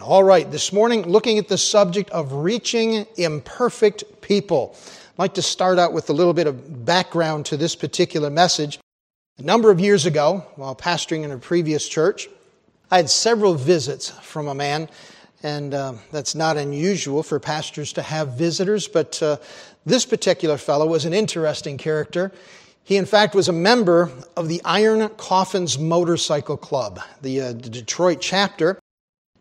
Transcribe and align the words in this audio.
All 0.00 0.24
right, 0.24 0.50
this 0.50 0.72
morning, 0.72 1.02
looking 1.02 1.36
at 1.36 1.48
the 1.48 1.58
subject 1.58 2.08
of 2.08 2.32
reaching 2.32 3.06
imperfect 3.18 4.22
people. 4.22 4.74
I'd 5.12 5.18
like 5.18 5.34
to 5.34 5.42
start 5.42 5.78
out 5.78 5.92
with 5.92 6.08
a 6.08 6.14
little 6.14 6.32
bit 6.32 6.46
of 6.46 6.86
background 6.86 7.44
to 7.46 7.58
this 7.58 7.76
particular 7.76 8.30
message. 8.30 8.78
A 9.36 9.42
number 9.42 9.70
of 9.70 9.78
years 9.78 10.06
ago, 10.06 10.38
while 10.56 10.74
pastoring 10.74 11.22
in 11.24 11.32
a 11.32 11.36
previous 11.36 11.86
church, 11.86 12.30
I 12.90 12.96
had 12.96 13.10
several 13.10 13.52
visits 13.52 14.08
from 14.08 14.48
a 14.48 14.54
man, 14.54 14.88
and 15.42 15.74
uh, 15.74 15.92
that's 16.12 16.34
not 16.34 16.56
unusual 16.56 17.22
for 17.22 17.38
pastors 17.38 17.92
to 17.92 18.02
have 18.02 18.38
visitors, 18.38 18.88
but 18.88 19.22
uh, 19.22 19.36
this 19.84 20.06
particular 20.06 20.56
fellow 20.56 20.86
was 20.86 21.04
an 21.04 21.12
interesting 21.12 21.76
character. 21.76 22.32
He, 22.84 22.96
in 22.96 23.04
fact, 23.04 23.34
was 23.34 23.50
a 23.50 23.52
member 23.52 24.10
of 24.34 24.48
the 24.48 24.62
Iron 24.64 25.10
Coffins 25.10 25.78
Motorcycle 25.78 26.56
Club, 26.56 27.00
the, 27.20 27.42
uh, 27.42 27.52
the 27.52 27.68
Detroit 27.68 28.22
chapter. 28.22 28.80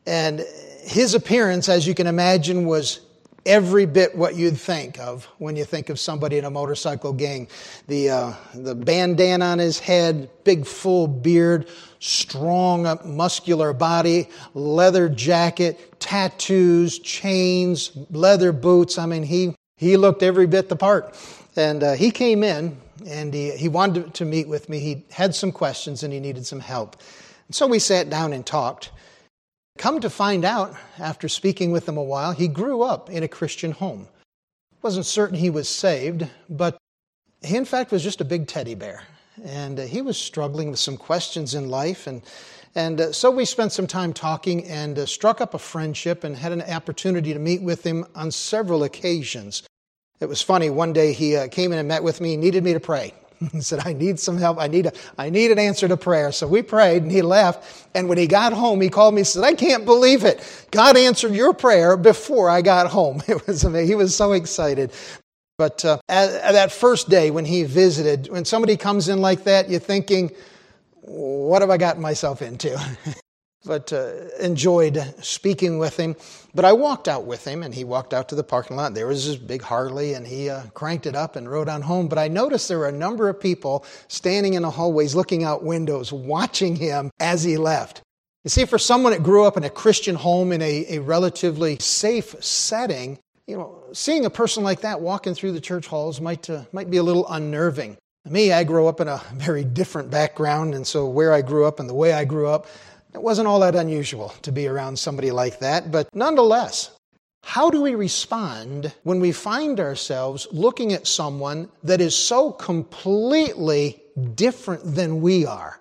And 0.10 0.44
his 0.82 1.14
appearance, 1.14 1.70
as 1.70 1.86
you 1.86 1.94
can 1.94 2.08
imagine, 2.08 2.66
was 2.66 3.02
every 3.46 3.86
bit 3.86 4.16
what 4.16 4.36
you'd 4.36 4.58
think 4.58 4.98
of 4.98 5.26
when 5.38 5.56
you 5.56 5.64
think 5.64 5.90
of 5.90 6.00
somebody 6.00 6.40
in 6.40 6.46
a 6.46 6.50
motorcycle 6.50 7.14
gang. 7.14 7.48
The, 7.88 8.10
uh, 8.10 8.34
the 8.56 8.74
bandana 8.74 9.46
on 9.46 9.60
his 9.60 9.78
head, 9.78 10.28
big 10.44 10.66
full 10.66 11.08
beard, 11.08 11.70
strong 12.00 12.98
muscular 13.06 13.72
body, 13.72 14.30
leather 14.56 15.10
jacket, 15.10 16.00
tattoos, 16.00 16.98
chains, 16.98 17.92
leather 18.10 18.52
boots. 18.52 18.98
I 18.98 19.06
mean, 19.06 19.22
he, 19.22 19.54
he 19.78 19.96
looked 19.96 20.24
every 20.24 20.48
bit 20.48 20.70
the 20.70 20.76
part. 20.76 21.16
And 21.56 21.84
uh, 21.84 21.94
he 21.94 22.10
came 22.10 22.44
in 22.44 22.76
and 23.06 23.32
he, 23.32 23.52
he 23.52 23.70
wanted 23.70 24.16
to 24.16 24.26
meet 24.26 24.48
with 24.48 24.70
me. 24.70 24.80
He 24.80 25.06
had 25.12 25.36
some 25.36 25.52
questions 25.52 26.02
and 26.02 26.12
he 26.12 26.20
needed 26.20 26.48
some 26.48 26.62
help. 26.62 26.96
And 27.46 27.54
so 27.54 27.68
we 27.68 27.78
sat 27.78 28.10
down 28.10 28.34
and 28.34 28.44
talked. 28.44 28.90
Come 29.80 30.02
to 30.02 30.10
find 30.10 30.44
out, 30.44 30.76
after 31.00 31.30
speaking 31.30 31.72
with 31.72 31.88
him 31.88 31.96
a 31.96 32.04
while, 32.04 32.34
he 32.34 32.50
grew 32.50 32.82
up 32.82 33.10
in 33.10 33.24
a 33.24 33.30
Christian 33.30 33.72
home. 33.72 34.10
Wasn't 34.82 35.06
certain 35.06 35.38
he 35.38 35.50
was 35.50 35.70
saved, 35.70 36.28
but 36.50 36.78
he, 37.42 37.56
in 37.56 37.64
fact, 37.64 37.90
was 37.90 38.04
just 38.04 38.20
a 38.20 38.26
big 38.26 38.46
teddy 38.46 38.76
bear. 38.76 39.04
And 39.42 39.80
uh, 39.80 39.84
he 39.84 40.02
was 40.02 40.18
struggling 40.18 40.70
with 40.70 40.80
some 40.80 40.98
questions 40.98 41.56
in 41.56 41.70
life. 41.70 42.08
And, 42.08 42.24
and 42.76 43.00
uh, 43.00 43.14
so 43.14 43.32
we 43.32 43.46
spent 43.46 43.72
some 43.72 43.88
time 43.88 44.12
talking 44.12 44.66
and 44.66 45.00
uh, 45.00 45.06
struck 45.06 45.40
up 45.40 45.54
a 45.54 45.60
friendship 45.60 46.26
and 46.26 46.36
had 46.36 46.52
an 46.52 46.62
opportunity 46.64 47.32
to 47.32 47.40
meet 47.40 47.62
with 47.62 47.86
him 47.86 48.06
on 48.16 48.32
several 48.32 48.84
occasions. 48.84 49.64
It 50.20 50.28
was 50.28 50.42
funny. 50.42 50.70
One 50.70 50.92
day 50.92 51.14
he 51.14 51.38
uh, 51.38 51.48
came 51.48 51.72
in 51.72 51.80
and 51.80 51.88
met 51.88 52.04
with 52.04 52.20
me, 52.20 52.36
needed 52.36 52.66
me 52.66 52.74
to 52.74 52.82
pray. 52.82 53.14
He 53.52 53.62
said, 53.62 53.86
I 53.86 53.94
need 53.94 54.20
some 54.20 54.38
help. 54.38 54.60
I 54.60 54.68
need, 54.68 54.88
a, 54.88 54.94
I 55.18 55.30
need 55.30 55.52
an 55.52 55.60
answer 55.60 55.88
to 55.88 55.98
prayer. 55.98 56.32
So 56.32 56.48
we 56.48 56.62
prayed 56.62 57.04
and 57.04 57.12
he 57.12 57.22
left. 57.22 57.88
And 57.96 58.10
when 58.10 58.18
he 58.18 58.28
got 58.28 58.54
home, 58.54 58.82
he 58.82 58.90
called 58.90 59.14
me 59.14 59.22
and 59.22 59.28
said, 59.28 59.44
I 59.44 59.54
can't 59.54 59.86
believe 59.86 60.24
it. 60.24 60.68
God 60.72 60.98
answered 60.98 61.34
your 61.34 61.54
prayer 61.54 61.98
before 61.98 62.50
I 62.50 62.62
got 62.62 62.88
home. 62.88 63.22
It 63.30 63.46
was 63.48 63.64
amazing. 63.64 63.88
He 63.88 63.96
was 63.96 64.16
so 64.16 64.34
excited. 64.34 64.92
But 65.58 65.86
uh, 65.86 66.00
at, 66.10 66.30
at 66.30 66.52
that 66.54 66.72
first 66.72 67.10
day 67.10 67.32
when 67.32 67.46
he 67.46 67.64
visited, 67.64 68.30
when 68.30 68.46
somebody 68.46 68.76
comes 68.76 69.08
in 69.10 69.22
like 69.22 69.44
that, 69.44 69.70
you're 69.70 69.80
thinking, 69.80 70.32
what 71.02 71.62
have 71.62 71.70
I 71.70 71.78
gotten 71.78 72.02
myself 72.02 72.42
into? 72.42 72.80
but 73.66 73.92
uh, 73.92 74.12
enjoyed 74.40 75.02
speaking 75.22 75.80
with 75.80 75.98
him. 75.98 76.16
But 76.56 76.66
I 76.66 76.74
walked 76.74 77.08
out 77.08 77.26
with 77.26 77.46
him, 77.46 77.64
and 77.64 77.74
he 77.74 77.84
walked 77.84 78.14
out 78.14 78.30
to 78.30 78.36
the 78.36 78.44
parking 78.44 78.78
lot. 78.78 78.94
There 78.94 79.08
was 79.08 79.24
his 79.24 79.38
big 79.38 79.62
Harley, 79.62 80.14
and 80.14 80.26
he 80.26 80.50
uh, 80.50 80.64
cranked 80.74 81.06
it 81.06 81.16
up 81.16 81.36
and 81.36 81.50
rode 81.50 81.70
on 81.70 81.82
home. 81.82 82.08
But 82.08 82.18
I 82.18 82.28
noticed 82.28 82.68
there 82.68 82.80
were 82.80 82.88
a 82.88 82.92
number 82.92 83.30
of 83.30 83.40
people 83.40 83.86
standing 84.08 84.54
in 84.54 84.64
the 84.64 84.72
hallways, 84.72 85.16
looking 85.16 85.44
out 85.44 85.64
windows, 85.64 86.12
watching 86.12 86.76
him 86.76 87.12
as 87.20 87.44
he 87.44 87.58
left. 87.58 88.02
You 88.44 88.50
see, 88.50 88.66
for 88.66 88.80
someone 88.80 89.12
that 89.12 89.24
grew 89.24 89.46
up 89.46 89.58
in 89.58 89.66
a 89.66 89.70
Christian 89.70 90.16
home 90.16 90.54
in 90.54 90.62
a, 90.62 90.86
a 90.96 91.00
relatively 91.00 91.78
safe 91.80 92.42
setting, 92.44 93.20
you 93.48 93.58
know, 93.58 93.84
seeing 93.92 94.26
a 94.26 94.30
person 94.30 94.64
like 94.64 94.82
that 94.82 95.02
walking 95.02 95.34
through 95.34 95.52
the 95.52 95.62
church 95.62 95.88
halls 95.88 96.22
might, 96.22 96.50
uh, 96.50 96.64
might 96.72 96.90
be 96.90 96.98
a 96.98 97.04
little 97.04 97.28
unnerving. 97.28 97.98
Me, 98.26 98.52
I 98.54 98.64
grew 98.64 98.88
up 98.88 99.02
in 99.02 99.08
a 99.08 99.22
very 99.34 99.64
different 99.64 100.10
background, 100.10 100.74
and 100.76 100.86
so 100.86 101.08
where 101.08 101.34
I 101.34 101.42
grew 101.42 101.66
up 101.66 101.80
and 101.80 101.90
the 101.90 101.94
way 101.94 102.14
I 102.14 102.26
grew 102.26 102.48
up, 102.48 102.68
it 103.14 103.22
wasn't 103.22 103.48
all 103.48 103.60
that 103.62 103.76
unusual 103.76 104.34
to 104.44 104.52
be 104.52 104.68
around 104.68 104.98
somebody 104.98 105.32
like 105.32 105.60
that, 105.60 105.92
but 105.92 106.10
nonetheless, 106.14 106.92
how 107.44 107.70
do 107.70 107.82
we 107.82 107.96
respond 107.96 108.94
when 109.04 109.20
we 109.20 109.32
find 109.32 109.80
ourselves 109.80 110.48
looking 110.52 110.94
at 110.94 111.08
someone 111.08 111.70
that 111.84 112.02
is 112.02 112.16
so 112.16 112.52
completely 112.52 114.04
different 114.36 114.84
than 114.96 115.22
we 115.22 115.46
are? 115.46 115.80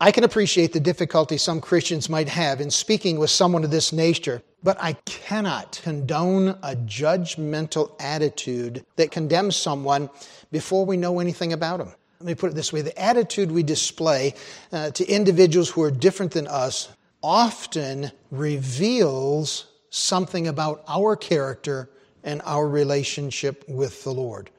I 0.00 0.10
can 0.10 0.24
appreciate 0.24 0.72
the 0.72 0.80
difficulty 0.80 1.36
some 1.36 1.60
Christians 1.60 2.08
might 2.08 2.28
have 2.28 2.60
in 2.60 2.70
speaking 2.70 3.18
with 3.18 3.28
someone 3.30 3.64
of 3.64 3.70
this 3.70 3.92
nature, 3.92 4.42
but 4.62 4.78
I 4.80 4.94
cannot 5.04 5.78
condone 5.82 6.48
a 6.62 6.74
judgmental 6.74 7.94
attitude 8.00 8.84
that 8.96 9.10
condemns 9.10 9.56
someone 9.56 10.08
before 10.50 10.86
we 10.86 10.96
know 10.96 11.20
anything 11.20 11.52
about 11.52 11.78
them 11.78 11.92
let 12.20 12.26
me 12.26 12.34
put 12.34 12.50
it 12.50 12.54
this 12.54 12.70
way 12.70 12.82
the 12.82 12.98
attitude 13.00 13.50
we 13.50 13.62
display 13.62 14.34
uh, 14.72 14.90
to 14.90 15.06
individuals 15.06 15.70
who 15.70 15.82
are 15.82 15.90
different 15.90 16.32
than 16.32 16.46
us 16.46 16.88
often 17.22 18.12
reveals 18.30 19.66
something 19.88 20.46
about 20.46 20.84
our 20.86 21.16
character 21.16 21.88
and 22.22 22.42
our 22.44 22.68
relationship 22.68 23.64
with 23.68 24.04
the 24.04 24.12
Lord. 24.12 24.50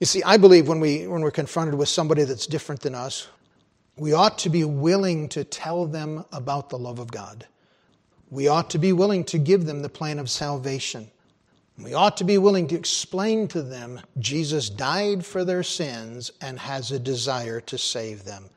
You 0.00 0.06
see, 0.06 0.22
I 0.24 0.36
believe 0.36 0.66
when, 0.66 0.80
we, 0.80 1.06
when 1.06 1.22
we're 1.22 1.30
confronted 1.30 1.74
with 1.74 1.88
somebody 1.88 2.24
that's 2.24 2.46
different 2.46 2.80
than 2.80 2.94
us, 2.96 3.28
we 3.96 4.12
ought 4.12 4.38
to 4.38 4.50
be 4.50 4.64
willing 4.64 5.28
to 5.30 5.44
tell 5.44 5.86
them 5.86 6.24
about 6.32 6.68
the 6.68 6.78
love 6.78 6.98
of 6.98 7.10
God. 7.10 7.46
We 8.30 8.48
ought 8.48 8.70
to 8.70 8.78
be 8.78 8.92
willing 8.92 9.24
to 9.24 9.38
give 9.38 9.66
them 9.66 9.82
the 9.82 9.88
plan 9.88 10.18
of 10.18 10.28
salvation. 10.28 11.10
We 11.82 11.94
ought 11.94 12.16
to 12.16 12.24
be 12.24 12.38
willing 12.38 12.66
to 12.68 12.74
explain 12.74 13.46
to 13.48 13.62
them 13.62 14.00
Jesus 14.18 14.68
died 14.68 15.24
for 15.24 15.44
their 15.44 15.62
sins 15.62 16.32
and 16.40 16.58
has 16.58 16.90
a 16.90 16.98
desire 16.98 17.60
to 17.62 17.78
save 17.78 18.24
them. 18.24 18.50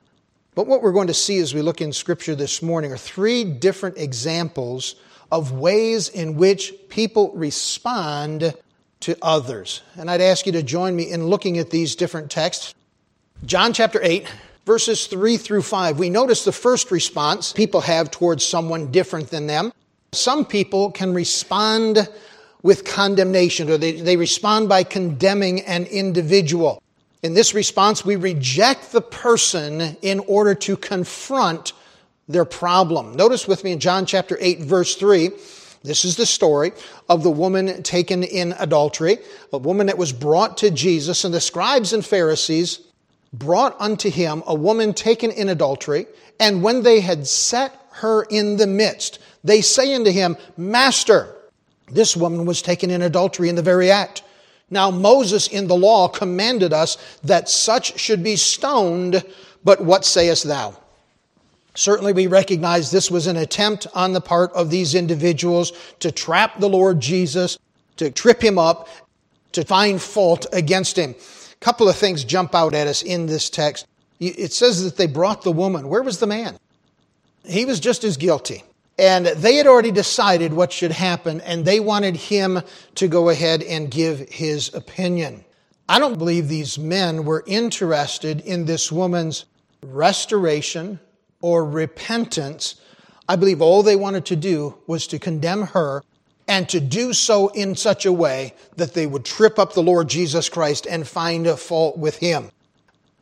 But 0.56 0.66
what 0.66 0.82
we're 0.82 0.92
going 0.92 1.08
to 1.08 1.14
see 1.14 1.38
as 1.38 1.54
we 1.54 1.62
look 1.62 1.82
in 1.82 1.94
Scripture 1.94 2.34
this 2.34 2.64
morning 2.64 2.92
are 2.92 2.98
three 2.98 3.44
different 3.44 4.00
examples 4.00 4.96
of 5.32 5.52
ways 5.52 6.10
in 6.10 6.36
which 6.36 6.74
people 6.90 7.32
respond 7.36 8.56
to 9.02 9.18
others. 9.22 9.82
And 9.98 10.10
I'd 10.10 10.20
ask 10.20 10.48
you 10.48 10.52
to 10.54 10.64
join 10.64 10.96
me 10.96 11.12
in 11.12 11.28
looking 11.28 11.60
at 11.60 11.70
these 11.70 11.96
different 11.96 12.32
texts. 12.32 12.74
John 13.46 13.72
chapter 13.72 14.00
8, 14.02 14.28
verses 14.66 15.06
3 15.06 15.38
through 15.38 15.62
5. 15.62 16.00
We 16.00 16.10
notice 16.10 16.44
the 16.44 16.52
first 16.52 16.90
response 16.90 17.54
people 17.54 17.82
have 17.82 18.10
towards 18.10 18.44
someone 18.44 18.92
different 18.92 19.30
than 19.30 19.46
them. 19.46 19.72
Some 20.12 20.44
people 20.44 20.92
can 20.92 21.14
respond 21.14 22.10
with 22.64 22.86
condemnation, 22.86 23.70
or 23.70 23.78
they, 23.78 23.94
they 23.94 24.18
respond 24.18 24.70
by 24.70 24.84
condemning 24.84 25.62
an 25.62 25.86
individual. 25.86 26.82
In 27.24 27.34
this 27.34 27.54
response, 27.54 28.04
we 28.06 28.16
reject 28.16 28.92
the 28.92 29.02
person 29.02 29.98
in 30.02 30.20
order 30.22 30.56
to 30.56 30.76
confront 30.76 31.74
their 32.28 32.46
problem. 32.46 33.16
Notice 33.16 33.48
with 33.48 33.64
me 33.64 33.72
in 33.72 33.80
John 33.80 34.06
chapter 34.06 34.38
8, 34.40 34.60
verse 34.62 34.96
3. 34.96 35.32
This 35.84 36.06
is 36.06 36.16
the 36.16 36.26
story 36.26 36.74
of 37.10 37.24
the 37.24 37.32
woman 37.32 37.82
taken 37.82 38.24
in 38.24 38.54
adultery, 38.60 39.18
a 39.52 39.58
woman 39.58 39.88
that 39.88 39.98
was 39.98 40.14
brought 40.14 40.58
to 40.58 40.70
Jesus, 40.70 41.24
and 41.24 41.34
the 41.34 41.42
scribes 41.42 41.94
and 41.94 42.06
Pharisees 42.06 42.82
brought 43.34 43.80
unto 43.80 44.10
him 44.10 44.44
a 44.46 44.54
woman 44.54 44.94
taken 44.94 45.32
in 45.32 45.50
adultery, 45.50 46.06
and 46.40 46.62
when 46.62 46.84
they 46.84 47.00
had 47.00 47.26
set 47.26 47.74
her 47.94 48.24
in 48.24 48.58
the 48.58 48.68
midst, 48.68 49.20
they 49.44 49.62
say 49.62 49.94
unto 49.96 50.12
him, 50.12 50.38
Master, 50.56 51.36
this 51.94 52.16
woman 52.16 52.46
was 52.46 52.62
taken 52.62 52.90
in 52.90 53.02
adultery 53.02 53.50
in 53.50 53.56
the 53.56 53.62
very 53.62 53.92
act. 53.92 54.24
Now, 54.70 54.90
Moses 54.90 55.48
in 55.48 55.68
the 55.68 55.76
law 55.76 56.08
commanded 56.08 56.72
us 56.72 56.98
that 57.24 57.50
such 57.50 58.00
should 58.00 58.24
be 58.24 58.38
stoned, 58.38 59.24
but 59.64 59.82
what 59.82 60.06
sayest 60.06 60.46
thou? 60.46 60.78
Certainly, 61.76 62.14
we 62.14 62.28
recognize 62.28 62.92
this 62.92 63.12
was 63.12 63.28
an 63.28 63.38
attempt 63.38 63.88
on 63.94 64.14
the 64.14 64.22
part 64.22 64.52
of 64.54 64.70
these 64.70 64.96
individuals 64.96 65.72
to 66.00 66.12
trap 66.12 66.60
the 66.60 66.70
Lord 66.70 67.00
Jesus, 67.00 67.58
to 67.98 68.12
trip 68.12 68.42
him 68.42 68.58
up, 68.58 68.90
to 69.54 69.64
find 69.64 70.02
fault 70.02 70.46
against 70.54 70.98
him. 70.98 71.12
A 71.12 71.56
couple 71.64 71.88
of 71.88 71.96
things 71.96 72.24
jump 72.24 72.56
out 72.56 72.74
at 72.74 72.88
us 72.88 73.04
in 73.04 73.26
this 73.26 73.50
text. 73.50 73.88
It 74.20 74.54
says 74.54 74.84
that 74.84 74.98
they 74.98 75.08
brought 75.08 75.42
the 75.42 75.52
woman. 75.52 75.90
Where 75.90 76.04
was 76.04 76.20
the 76.20 76.28
man? 76.28 76.58
He 77.44 77.66
was 77.66 77.80
just 77.80 78.04
as 78.04 78.18
guilty. 78.18 78.64
And 79.02 79.26
they 79.26 79.56
had 79.56 79.66
already 79.66 79.92
decided 79.92 80.54
what 80.54 80.72
should 80.72 80.92
happen, 80.92 81.42
and 81.42 81.66
they 81.66 81.80
wanted 81.80 82.16
him 82.16 82.62
to 82.94 83.08
go 83.08 83.30
ahead 83.30 83.64
and 83.64 83.90
give 83.90 84.30
his 84.30 84.72
opinion. 84.76 85.44
I 85.90 85.98
don't 85.98 86.20
believe 86.20 86.48
these 86.48 86.78
men 86.78 87.26
were 87.26 87.44
interested 87.48 88.42
in 88.42 88.66
this 88.66 88.92
woman's 88.92 89.46
restoration 89.82 91.00
or 91.42 91.66
repentance. 91.66 92.76
I 93.28 93.38
believe 93.38 93.60
all 93.60 93.82
they 93.82 93.96
wanted 93.96 94.26
to 94.26 94.36
do 94.36 94.78
was 94.86 95.08
to 95.08 95.18
condemn 95.18 95.64
her 95.64 96.04
and 96.48 96.70
to 96.70 96.80
do 96.80 97.14
so 97.14 97.48
in 97.48 97.76
such 97.76 98.06
a 98.06 98.14
way 98.14 98.54
that 98.76 98.94
they 98.94 99.08
would 99.08 99.26
trip 99.26 99.58
up 99.58 99.74
the 99.74 99.82
Lord 99.82 100.10
Jesus 100.10 100.48
Christ 100.48 100.86
and 100.86 101.08
find 101.08 101.48
a 101.48 101.58
fault 101.58 101.98
with 101.98 102.18
him. 102.18 102.52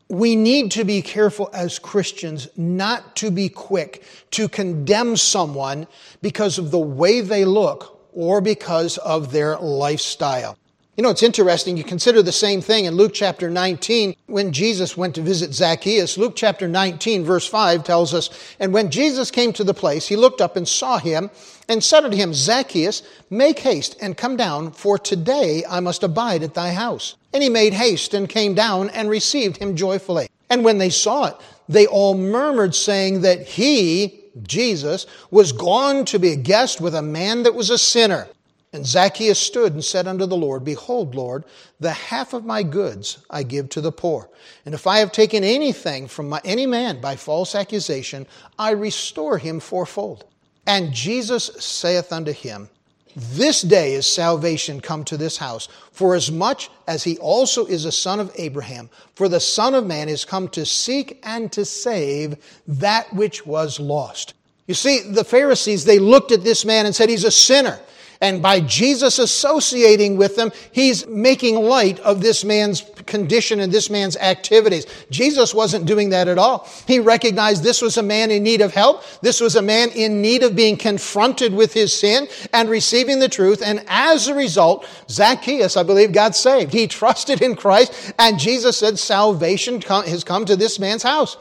We 0.10 0.36
need 0.36 0.72
to 0.72 0.84
be 0.84 1.04
careful 1.04 1.52
as 1.54 1.78
Christians 1.78 2.48
not 2.58 3.16
to 3.18 3.30
be 3.30 3.48
quick 3.48 4.04
to 4.32 4.50
condemn 4.50 5.16
someone 5.16 5.86
because 6.22 6.58
of 6.58 6.72
the 6.72 6.80
way 6.80 7.22
they 7.22 7.46
look 7.46 8.02
or 8.14 8.42
because 8.42 8.98
of 8.98 9.32
their 9.32 9.58
lifestyle. 9.58 10.58
You 10.98 11.04
know, 11.04 11.12
it's 11.12 11.24
interesting. 11.24 11.78
You 11.78 11.86
consider 11.86 12.22
the 12.22 12.32
same 12.32 12.60
thing 12.60 12.84
in 12.84 12.96
Luke 12.96 13.14
chapter 13.14 13.50
19 13.50 14.16
when 14.26 14.52
Jesus 14.52 14.98
went 14.98 15.16
to 15.16 15.22
visit 15.22 15.54
Zacchaeus. 15.54 16.18
Luke 16.18 16.34
chapter 16.36 16.68
19, 16.68 17.24
verse 17.24 17.48
5 17.48 17.86
tells 17.86 18.14
us, 18.14 18.30
And 18.60 18.74
when 18.74 18.92
Jesus 18.92 19.32
came 19.32 19.54
to 19.54 19.64
the 19.64 19.74
place, 19.74 20.08
he 20.08 20.18
looked 20.18 20.42
up 20.42 20.58
and 20.58 20.68
saw 20.68 20.98
him 20.98 21.30
and 21.70 21.82
said 21.82 22.04
unto 22.04 22.18
him, 22.18 22.34
Zacchaeus, 22.34 23.04
make 23.30 23.60
haste 23.60 23.96
and 24.02 24.18
come 24.18 24.36
down, 24.36 24.72
for 24.72 24.98
today 24.98 25.64
I 25.70 25.80
must 25.80 26.04
abide 26.04 26.44
at 26.44 26.56
thy 26.56 26.72
house. 26.72 27.16
And 27.34 27.44
he 27.44 27.50
made 27.50 27.74
haste 27.74 28.14
and 28.14 28.28
came 28.28 28.56
down 28.56 28.90
and 28.90 29.10
received 29.10 29.58
him 29.58 29.76
joyfully. 29.76 30.30
And 30.50 30.64
when 30.64 30.78
they 30.78 30.90
saw 30.90 31.26
it, 31.26 31.36
they 31.68 31.86
all 31.86 32.16
murmured, 32.16 32.74
saying 32.74 33.22
that 33.22 33.48
he, 33.48 34.24
Jesus, 34.42 35.06
was 35.30 35.52
gone 35.52 36.06
to 36.06 36.18
be 36.18 36.32
a 36.32 36.36
guest 36.36 36.82
with 36.82 36.96
a 36.96 37.02
man 37.02 37.44
that 37.44 37.54
was 37.54 37.70
a 37.70 37.78
sinner. 37.78 38.28
And 38.74 38.86
Zacchaeus 38.86 39.40
stood 39.40 39.74
and 39.74 39.84
said 39.84 40.08
unto 40.08 40.26
the 40.26 40.38
Lord, 40.38 40.64
Behold, 40.64 41.16
Lord, 41.16 41.44
the 41.80 41.92
half 41.92 42.34
of 42.34 42.46
my 42.46 42.62
goods 42.62 43.20
I 43.30 43.44
give 43.44 43.70
to 43.70 43.82
the 43.82 43.92
poor. 43.92 44.30
And 44.66 44.76
if 44.76 44.86
I 44.86 45.00
have 45.00 45.12
taken 45.12 45.44
anything 45.44 46.08
from 46.08 46.30
my, 46.30 46.42
any 46.44 46.68
man 46.68 47.02
by 47.02 47.16
false 47.16 47.56
accusation, 47.56 48.28
I 48.60 48.72
restore 48.72 49.40
him 49.40 49.60
fourfold. 49.60 50.26
And 50.68 50.94
Jesus 50.94 51.46
saith 51.60 52.14
unto 52.14 52.32
him, 52.32 52.70
This 53.20 53.62
day 53.62 53.96
is 53.96 54.06
salvation 54.06 54.80
come 54.80 55.04
to 55.06 55.18
this 55.18 55.36
house, 55.36 55.68
for 55.92 56.16
as 56.16 56.32
much 56.32 56.70
as 56.88 57.04
he 57.04 57.18
also 57.18 57.66
is 57.66 57.84
a 57.84 57.92
son 57.92 58.22
of 58.22 58.32
Abraham. 58.36 58.90
For 59.16 59.28
the 59.28 59.42
Son 59.42 59.76
of 59.76 59.86
Man 59.86 60.08
is 60.08 60.24
come 60.24 60.48
to 60.50 60.66
seek 60.66 61.20
and 61.24 61.52
to 61.52 61.66
save 61.66 62.38
that 62.66 63.14
which 63.14 63.46
was 63.46 63.78
lost. 63.78 64.36
You 64.68 64.74
see, 64.74 65.02
the 65.02 65.26
Pharisees, 65.26 65.84
they 65.84 66.00
looked 66.00 66.32
at 66.32 66.46
this 66.46 66.64
man 66.64 66.86
and 66.86 66.96
said, 66.96 67.10
He's 67.10 67.26
a 67.26 67.32
sinner. 67.32 67.80
And 68.22 68.42
by 68.42 68.60
Jesus 68.60 69.18
associating 69.18 70.18
with 70.18 70.36
them, 70.36 70.52
he's 70.74 71.08
making 71.08 71.56
light 71.56 72.00
of 72.02 72.20
this 72.20 72.44
man's 72.44 72.82
condition 73.06 73.62
and 73.62 73.72
this 73.72 73.90
man's 73.90 74.18
activities. 74.18 74.86
Jesus 75.10 75.54
wasn't 75.54 75.86
doing 75.86 76.10
that 76.10 76.28
at 76.28 76.38
all. 76.38 76.68
He 76.86 77.00
recognized 77.00 77.64
this 77.64 77.82
was 77.82 77.96
a 77.96 78.04
man 78.04 78.30
in 78.30 78.44
need 78.44 78.60
of 78.60 78.74
help. 78.74 79.04
This 79.22 79.40
was 79.40 79.56
a 79.56 79.62
man 79.62 79.90
in 79.92 80.22
need 80.22 80.44
of 80.44 80.54
being 80.54 80.76
confronted 80.76 81.54
with 81.54 81.74
his 81.74 81.98
sin 81.98 82.28
and 82.52 82.70
receiving 82.70 83.20
the 83.20 83.30
truth. 83.30 83.62
And 83.64 83.86
as 83.88 84.28
a 84.28 84.36
result, 84.36 84.86
Zacchaeus, 85.10 85.78
I 85.78 85.84
believe, 85.84 86.12
got 86.12 86.36
saved. 86.36 86.74
He 86.74 86.88
trusted 87.00 87.42
in 87.42 87.56
Christ 87.56 88.14
and 88.20 88.38
Jesus 88.38 88.78
said 88.78 89.00
salvation 89.00 89.82
has 89.82 90.26
come 90.26 90.44
to 90.44 90.58
this 90.58 90.78
man's 90.78 91.04
house. 91.04 91.38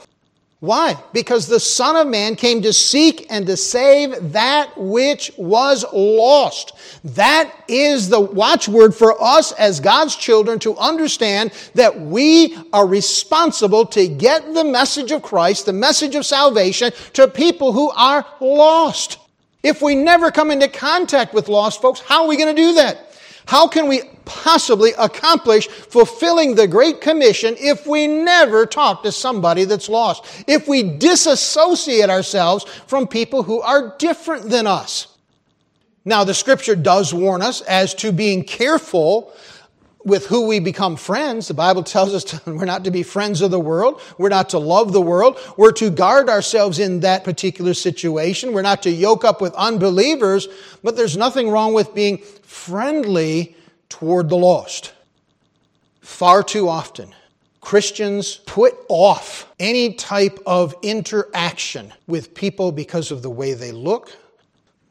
Why? 0.61 0.97
Because 1.13 1.47
the 1.47 1.61
Son 1.61 1.95
of 1.95 2.09
Man 2.09 2.35
came 2.35 2.63
to 2.63 2.73
seek 2.73 3.29
and 3.31 3.47
to 3.47 3.57
save 3.57 4.33
that 4.33 4.73
which 4.77 5.31
was 5.37 5.85
lost. 5.93 6.73
That 7.05 7.55
is 7.69 8.09
the 8.09 8.19
watchword 8.19 8.93
for 8.93 9.15
us 9.23 9.53
as 9.53 9.79
God's 9.79 10.17
children 10.17 10.59
to 10.61 10.77
understand 10.77 11.53
that 11.75 12.01
we 12.01 12.59
are 12.73 12.89
responsible 12.89 13.87
to 13.87 14.09
get 14.09 14.53
the 14.53 14.65
message 14.65 15.13
of 15.13 15.23
Christ, 15.23 15.67
the 15.67 15.73
message 15.73 16.17
of 16.17 16.27
salvation, 16.27 16.91
to 17.13 17.29
people 17.29 17.73
who 17.73 17.91
are 17.91 18.27
lost. 18.41 19.19
If 19.63 19.81
we 19.81 19.95
never 19.95 20.33
come 20.33 20.51
into 20.51 20.67
contact 20.67 21.35
with 21.35 21.49
lost 21.49 21.81
folks, 21.81 22.01
how 22.01 22.23
are 22.23 22.29
we 22.29 22.37
going 22.37 22.55
to 22.55 22.61
do 22.61 22.75
that? 22.75 23.17
How 23.47 23.69
can 23.69 23.87
we 23.87 24.03
possibly 24.29 24.93
accomplish 24.99 25.67
fulfilling 25.67 26.55
the 26.55 26.69
Great 26.69 27.01
Commission 27.01 27.57
if 27.59 27.87
we 27.87 28.07
never 28.07 28.67
talk 28.67 29.03
to 29.03 29.11
somebody 29.11 29.65
that's 29.65 29.89
lost? 29.89 30.25
If 30.47 30.69
we 30.69 30.83
disassociate 30.85 32.11
ourselves 32.11 32.65
from 32.87 33.09
people 33.09 33.43
who 33.43 33.61
are 33.61 33.97
different 33.99 34.51
than 34.51 34.67
us? 34.67 35.09
Now, 36.05 36.25
the 36.25 36.35
scripture 36.35 36.77
does 36.77 37.13
warn 37.13 37.43
us 37.43 37.61
as 37.63 37.95
to 37.97 38.13
being 38.13 38.45
careful 38.45 39.33
with 40.05 40.27
who 40.27 40.47
we 40.47 40.59
become 40.59 40.97
friends. 40.97 41.49
The 41.49 41.55
Bible 41.55 41.83
tells 41.83 42.15
us 42.15 42.25
to, 42.31 42.41
we're 42.47 42.65
not 42.65 42.85
to 42.85 42.91
be 42.91 43.03
friends 43.03 43.41
of 43.41 43.51
the 43.51 43.61
world. 43.61 44.01
We're 44.17 44.29
not 44.29 44.51
to 44.51 44.59
love 44.59 44.93
the 44.93 45.01
world. 45.01 45.39
We're 45.57 45.73
to 45.73 45.91
guard 45.91 46.29
ourselves 46.29 46.79
in 46.79 47.01
that 47.01 47.25
particular 47.25 47.75
situation. 47.75 48.53
We're 48.53 48.63
not 48.63 48.83
to 48.85 48.91
yoke 48.91 49.25
up 49.25 49.41
with 49.41 49.55
unbelievers, 49.55 50.49
but 50.83 50.97
there's 50.97 51.17
nothing 51.17 51.51
wrong 51.51 51.75
with 51.75 51.95
being 51.95 52.19
friendly 52.19 53.55
toward 53.89 54.29
the 54.29 54.37
lost. 54.37 54.93
Far 56.01 56.43
too 56.43 56.69
often, 56.69 57.15
Christians 57.61 58.37
put 58.47 58.75
off 58.89 59.53
any 59.61 59.93
type 59.95 60.39
of 60.47 60.75
interaction 60.83 61.93
with 62.07 62.35
people 62.35 62.73
because 62.73 63.11
of 63.11 63.23
the 63.23 63.31
way 63.31 63.55
they 63.55 63.73
look, 63.73 64.17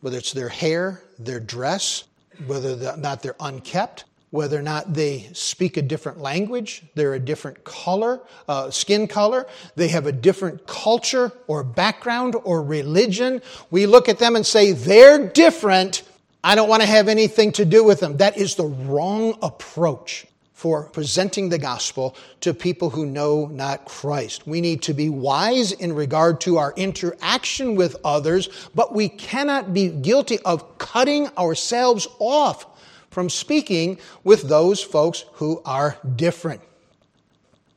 whether 0.02 0.18
it's 0.18 0.34
their 0.34 0.50
hair, 0.50 1.02
their 1.18 1.40
dress, 1.40 2.04
whether 2.46 2.92
or 2.92 2.98
not 2.98 3.24
they're 3.24 3.36
unkept, 3.40 4.06
whether 4.30 4.60
or 4.60 4.62
not 4.62 4.94
they 4.94 5.28
speak 5.34 5.78
a 5.78 5.82
different 5.82 6.20
language, 6.20 6.84
they're 6.96 7.14
a 7.14 7.20
different 7.20 7.64
color, 7.64 8.20
uh, 8.48 8.70
skin 8.70 9.08
color, 9.08 9.48
they 9.76 9.88
have 9.88 10.06
a 10.06 10.12
different 10.12 10.68
culture 10.68 11.32
or 11.48 11.64
background 11.64 12.36
or 12.44 12.62
religion. 12.62 13.42
We 13.72 13.86
look 13.86 14.10
at 14.10 14.20
them 14.20 14.36
and 14.36 14.46
say, 14.46 14.74
they're 14.74 15.28
different. 15.30 16.04
I 16.44 16.56
don't 16.56 16.70
want 16.70 16.82
to 16.82 16.88
have 16.88 17.08
anything 17.08 17.52
to 17.54 17.66
do 17.66 17.84
with 17.84 18.00
them. 18.00 18.18
That 18.18 18.38
is 18.38 18.56
the 18.56 18.66
wrong 18.66 19.38
approach 19.42 20.26
for 20.54 20.90
presenting 20.90 21.50
the 21.50 21.60
gospel 21.60 22.16
to 22.42 22.52
people 22.54 22.90
who 22.90 23.06
know 23.06 23.46
not 23.46 23.86
Christ. 23.86 24.48
We 24.48 24.60
need 24.60 24.82
to 24.84 24.94
be 24.94 25.08
wise 25.08 25.72
in 25.72 25.94
regard 25.94 26.42
to 26.42 26.58
our 26.58 26.74
interaction 26.76 27.76
with 27.76 27.96
others, 28.04 28.50
but 28.74 28.96
we 28.96 29.08
cannot 29.08 29.72
be 29.72 29.90
guilty 29.90 30.40
of 30.40 30.80
cutting 30.80 31.28
ourselves 31.38 32.08
off 32.18 32.66
from 33.12 33.30
speaking 33.30 34.00
with 34.24 34.44
those 34.44 34.82
folks 34.82 35.26
who 35.34 35.62
are 35.64 35.98
different. 36.16 36.62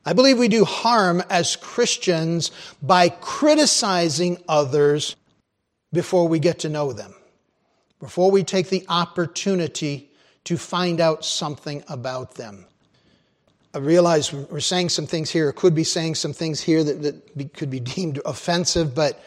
I 0.03 0.13
believe 0.13 0.39
we 0.39 0.47
do 0.47 0.65
harm 0.65 1.21
as 1.29 1.55
Christians 1.55 2.49
by 2.81 3.09
criticizing 3.09 4.43
others 4.47 5.15
before 5.93 6.27
we 6.27 6.39
get 6.39 6.59
to 6.59 6.69
know 6.69 6.93
them, 6.93 7.13
before 8.01 8.31
we 8.31 8.43
take 8.43 8.69
the 8.69 8.85
opportunity 8.89 10.09
to 10.43 10.57
find 10.57 10.99
out 10.99 11.23
something 11.23 11.83
about 11.87 12.35
them. 12.35 12.65
I 13.73 13.77
realize 13.77 14.33
we're 14.33 14.59
saying 14.59 14.89
some 14.89 15.07
things 15.07 15.29
here, 15.29 15.47
or 15.47 15.53
could 15.53 15.73
be 15.73 15.85
saying 15.85 16.15
some 16.15 16.33
things 16.33 16.59
here 16.59 16.83
that, 16.83 17.01
that 17.35 17.53
could 17.53 17.69
be 17.69 17.79
deemed 17.95 18.19
offensive, 18.25 18.93
but 18.93 19.23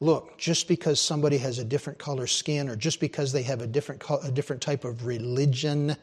look, 0.00 0.38
just 0.38 0.66
because 0.66 0.98
somebody 1.00 1.36
has 1.38 1.58
a 1.58 1.64
different 1.64 1.98
color 1.98 2.26
skin 2.26 2.68
or 2.68 2.76
just 2.76 3.00
because 3.00 3.32
they 3.32 3.42
have 3.42 3.60
a 3.60 3.66
different, 3.66 4.02
a 4.24 4.30
different 4.30 4.62
type 4.62 4.84
of 4.84 5.04
religion 5.04 5.96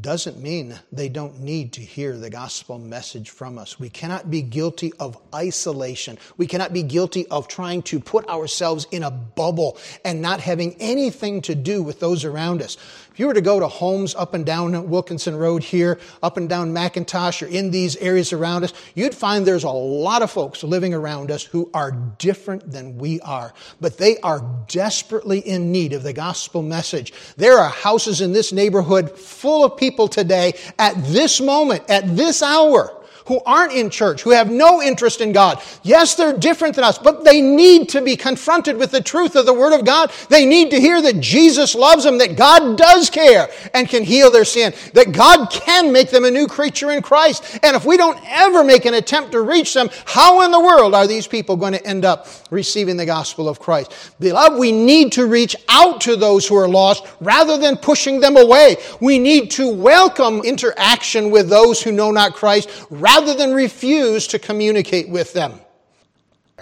doesn't 0.00 0.38
mean 0.38 0.76
they 0.90 1.08
don't 1.08 1.38
need 1.38 1.72
to 1.74 1.80
hear 1.80 2.16
the 2.16 2.28
gospel 2.28 2.76
message 2.76 3.30
from 3.30 3.56
us. 3.56 3.78
We 3.78 3.88
cannot 3.88 4.30
be 4.30 4.42
guilty 4.42 4.92
of 4.98 5.16
isolation. 5.32 6.18
We 6.36 6.48
cannot 6.48 6.72
be 6.72 6.82
guilty 6.82 7.26
of 7.28 7.46
trying 7.46 7.82
to 7.82 8.00
put 8.00 8.28
ourselves 8.28 8.88
in 8.90 9.04
a 9.04 9.12
bubble 9.12 9.78
and 10.04 10.20
not 10.20 10.40
having 10.40 10.74
anything 10.80 11.40
to 11.42 11.54
do 11.54 11.84
with 11.84 12.00
those 12.00 12.24
around 12.24 12.62
us. 12.62 12.78
If 13.16 13.20
you 13.20 13.28
were 13.28 13.32
to 13.32 13.40
go 13.40 13.58
to 13.58 13.66
homes 13.66 14.14
up 14.14 14.34
and 14.34 14.44
down 14.44 14.90
Wilkinson 14.90 15.36
Road 15.36 15.64
here, 15.64 15.98
up 16.22 16.36
and 16.36 16.50
down 16.50 16.74
McIntosh, 16.74 17.40
or 17.40 17.46
in 17.46 17.70
these 17.70 17.96
areas 17.96 18.30
around 18.34 18.62
us, 18.62 18.74
you'd 18.94 19.14
find 19.14 19.46
there's 19.46 19.64
a 19.64 19.70
lot 19.70 20.20
of 20.20 20.30
folks 20.30 20.62
living 20.62 20.92
around 20.92 21.30
us 21.30 21.42
who 21.42 21.70
are 21.72 21.92
different 22.18 22.70
than 22.70 22.98
we 22.98 23.18
are. 23.22 23.54
But 23.80 23.96
they 23.96 24.18
are 24.18 24.44
desperately 24.68 25.38
in 25.38 25.72
need 25.72 25.94
of 25.94 26.02
the 26.02 26.12
gospel 26.12 26.60
message. 26.60 27.14
There 27.38 27.56
are 27.56 27.70
houses 27.70 28.20
in 28.20 28.34
this 28.34 28.52
neighborhood 28.52 29.10
full 29.10 29.64
of 29.64 29.78
people 29.78 30.08
today 30.08 30.52
at 30.78 31.02
this 31.04 31.40
moment, 31.40 31.88
at 31.88 32.18
this 32.18 32.42
hour, 32.42 32.95
who 33.26 33.40
aren't 33.44 33.72
in 33.72 33.90
church, 33.90 34.22
who 34.22 34.30
have 34.30 34.50
no 34.50 34.82
interest 34.82 35.20
in 35.20 35.32
God. 35.32 35.60
Yes, 35.82 36.14
they're 36.14 36.36
different 36.36 36.74
than 36.74 36.84
us, 36.84 36.98
but 36.98 37.24
they 37.24 37.40
need 37.40 37.88
to 37.90 38.00
be 38.00 38.16
confronted 38.16 38.76
with 38.76 38.90
the 38.90 39.00
truth 39.00 39.36
of 39.36 39.46
the 39.46 39.52
Word 39.52 39.72
of 39.72 39.84
God. 39.84 40.12
They 40.28 40.46
need 40.46 40.70
to 40.70 40.80
hear 40.80 41.02
that 41.02 41.20
Jesus 41.20 41.74
loves 41.74 42.04
them, 42.04 42.18
that 42.18 42.36
God 42.36 42.78
does 42.78 43.10
care 43.10 43.48
and 43.74 43.88
can 43.88 44.04
heal 44.04 44.30
their 44.30 44.44
sin, 44.44 44.72
that 44.94 45.12
God 45.12 45.50
can 45.50 45.92
make 45.92 46.10
them 46.10 46.24
a 46.24 46.30
new 46.30 46.46
creature 46.46 46.90
in 46.90 47.02
Christ. 47.02 47.58
And 47.62 47.76
if 47.76 47.84
we 47.84 47.96
don't 47.96 48.18
ever 48.26 48.62
make 48.64 48.84
an 48.84 48.94
attempt 48.94 49.32
to 49.32 49.40
reach 49.40 49.74
them, 49.74 49.90
how 50.04 50.42
in 50.42 50.50
the 50.50 50.60
world 50.60 50.94
are 50.94 51.06
these 51.06 51.26
people 51.26 51.56
going 51.56 51.72
to 51.72 51.86
end 51.86 52.04
up 52.04 52.28
receiving 52.50 52.96
the 52.96 53.06
gospel 53.06 53.48
of 53.48 53.58
Christ? 53.58 54.12
Beloved, 54.20 54.58
we 54.58 54.72
need 54.72 55.12
to 55.12 55.26
reach 55.26 55.56
out 55.68 56.00
to 56.02 56.16
those 56.16 56.46
who 56.46 56.56
are 56.56 56.68
lost 56.68 57.04
rather 57.20 57.58
than 57.58 57.76
pushing 57.76 58.20
them 58.20 58.36
away. 58.36 58.76
We 59.00 59.18
need 59.18 59.50
to 59.52 59.72
welcome 59.72 60.40
interaction 60.44 61.30
with 61.30 61.48
those 61.48 61.82
who 61.82 61.92
know 61.92 62.10
not 62.10 62.34
Christ 62.34 62.86
rather 62.90 63.15
rather 63.16 63.32
than 63.32 63.54
refuse 63.54 64.26
to 64.26 64.38
communicate 64.38 65.08
with 65.08 65.32
them. 65.32 65.58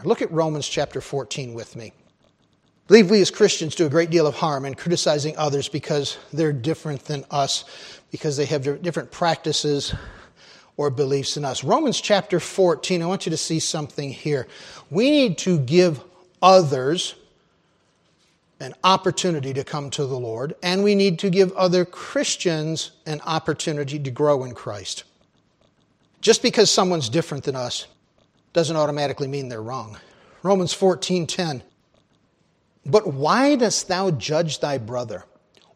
Look 0.04 0.22
at 0.22 0.30
Romans 0.30 0.68
chapter 0.68 1.00
14 1.00 1.52
with 1.52 1.74
me. 1.74 1.86
I 1.86 2.86
believe 2.86 3.10
we 3.10 3.20
as 3.20 3.30
Christians 3.32 3.74
do 3.74 3.86
a 3.86 3.88
great 3.88 4.10
deal 4.10 4.24
of 4.24 4.36
harm 4.36 4.64
in 4.64 4.74
criticizing 4.74 5.36
others 5.36 5.68
because 5.68 6.16
they're 6.32 6.52
different 6.52 7.06
than 7.06 7.24
us, 7.28 7.64
because 8.12 8.36
they 8.36 8.44
have 8.44 8.82
different 8.82 9.10
practices 9.10 9.96
or 10.76 10.90
beliefs 10.90 11.34
than 11.34 11.44
us. 11.44 11.64
Romans 11.64 12.00
chapter 12.00 12.38
14, 12.38 13.02
I 13.02 13.06
want 13.06 13.26
you 13.26 13.30
to 13.30 13.36
see 13.36 13.58
something 13.58 14.12
here. 14.12 14.46
We 14.90 15.10
need 15.10 15.38
to 15.38 15.58
give 15.58 16.04
others 16.40 17.16
an 18.60 18.74
opportunity 18.84 19.52
to 19.54 19.64
come 19.64 19.90
to 19.90 20.06
the 20.06 20.18
Lord, 20.18 20.54
and 20.62 20.84
we 20.84 20.94
need 20.94 21.18
to 21.18 21.30
give 21.30 21.50
other 21.54 21.84
Christians 21.84 22.92
an 23.06 23.20
opportunity 23.22 23.98
to 23.98 24.10
grow 24.12 24.44
in 24.44 24.54
Christ. 24.54 25.02
Just 26.24 26.40
because 26.40 26.70
someone's 26.70 27.10
different 27.10 27.44
than 27.44 27.54
us 27.54 27.86
doesn't 28.54 28.76
automatically 28.76 29.28
mean 29.28 29.50
they're 29.50 29.60
wrong. 29.60 29.98
Romans 30.42 30.72
14:10 30.72 31.62
But 32.86 33.12
why 33.12 33.56
dost 33.56 33.88
thou 33.88 34.10
judge 34.10 34.60
thy 34.60 34.78
brother? 34.78 35.26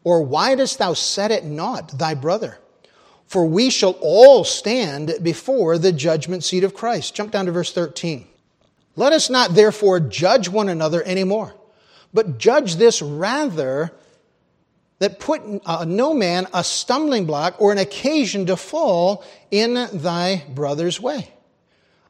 Or 0.04 0.22
why 0.22 0.54
dost 0.54 0.78
thou 0.78 0.94
set 0.94 1.30
at 1.30 1.44
naught 1.44 1.98
thy 1.98 2.14
brother? 2.14 2.60
For 3.26 3.44
we 3.44 3.68
shall 3.68 3.98
all 4.00 4.42
stand 4.42 5.18
before 5.22 5.76
the 5.76 5.92
judgment 5.92 6.42
seat 6.44 6.64
of 6.64 6.72
Christ. 6.72 7.14
Jump 7.14 7.30
down 7.30 7.44
to 7.44 7.52
verse 7.52 7.70
13. 7.70 8.26
Let 8.96 9.12
us 9.12 9.28
not 9.28 9.54
therefore 9.54 10.00
judge 10.00 10.48
one 10.48 10.70
another 10.70 11.02
anymore, 11.02 11.56
but 12.14 12.38
judge 12.38 12.76
this 12.76 13.02
rather 13.02 13.92
that 14.98 15.20
put 15.20 15.42
uh, 15.64 15.84
no 15.86 16.12
man 16.12 16.46
a 16.52 16.64
stumbling 16.64 17.24
block 17.24 17.60
or 17.60 17.72
an 17.72 17.78
occasion 17.78 18.46
to 18.46 18.56
fall 18.56 19.24
in 19.50 19.88
thy 19.92 20.44
brother's 20.54 21.00
way. 21.00 21.32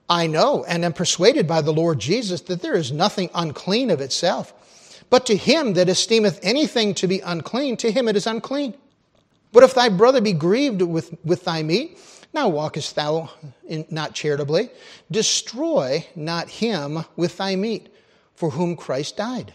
I 0.08 0.26
know 0.26 0.64
and 0.64 0.84
am 0.84 0.94
persuaded 0.94 1.46
by 1.46 1.60
the 1.60 1.72
Lord 1.72 1.98
Jesus 1.98 2.40
that 2.42 2.62
there 2.62 2.74
is 2.74 2.90
nothing 2.90 3.28
unclean 3.34 3.90
of 3.90 4.00
itself. 4.00 4.54
But 5.10 5.26
to 5.26 5.36
him 5.36 5.74
that 5.74 5.88
esteemeth 5.88 6.40
anything 6.42 6.94
to 6.94 7.06
be 7.06 7.20
unclean, 7.20 7.76
to 7.78 7.92
him 7.92 8.08
it 8.08 8.16
is 8.16 8.26
unclean. 8.26 8.74
But 9.52 9.64
if 9.64 9.74
thy 9.74 9.88
brother 9.88 10.20
be 10.20 10.32
grieved 10.32 10.82
with, 10.82 11.14
with 11.24 11.44
thy 11.44 11.62
meat, 11.62 11.98
now 12.34 12.48
walkest 12.48 12.94
thou 12.94 13.30
in, 13.66 13.86
not 13.90 14.14
charitably. 14.14 14.70
Destroy 15.10 16.06
not 16.14 16.48
him 16.48 17.04
with 17.16 17.36
thy 17.38 17.56
meat, 17.56 17.94
for 18.34 18.50
whom 18.50 18.76
Christ 18.76 19.16
died. 19.16 19.54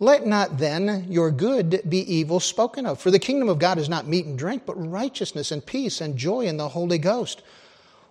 Let 0.00 0.26
not 0.26 0.58
then 0.58 1.06
your 1.08 1.30
good 1.32 1.82
be 1.88 1.98
evil 2.12 2.38
spoken 2.38 2.86
of. 2.86 3.00
For 3.00 3.10
the 3.10 3.18
kingdom 3.18 3.48
of 3.48 3.58
God 3.58 3.78
is 3.78 3.88
not 3.88 4.06
meat 4.06 4.26
and 4.26 4.38
drink, 4.38 4.64
but 4.64 4.74
righteousness 4.74 5.50
and 5.50 5.64
peace 5.64 6.00
and 6.00 6.16
joy 6.16 6.46
in 6.46 6.56
the 6.56 6.68
Holy 6.68 6.98
Ghost. 6.98 7.42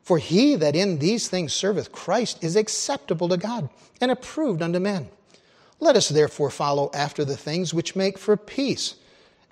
For 0.04 0.18
he 0.18 0.56
that 0.56 0.76
in 0.76 1.00
these 1.00 1.30
things 1.30 1.54
serveth 1.54 1.92
Christ 1.92 2.44
is 2.44 2.56
acceptable 2.56 3.30
to 3.30 3.38
God 3.38 3.70
and 4.02 4.12
approved 4.12 4.62
unto 4.62 4.80
men. 4.80 5.10
Let 5.80 5.96
us 5.96 6.10
therefore 6.10 6.50
follow 6.50 6.90
after 6.94 7.24
the 7.24 7.38
things 7.38 7.74
which 7.74 7.96
make 7.96 8.18
for 8.18 8.36
peace 8.36 8.96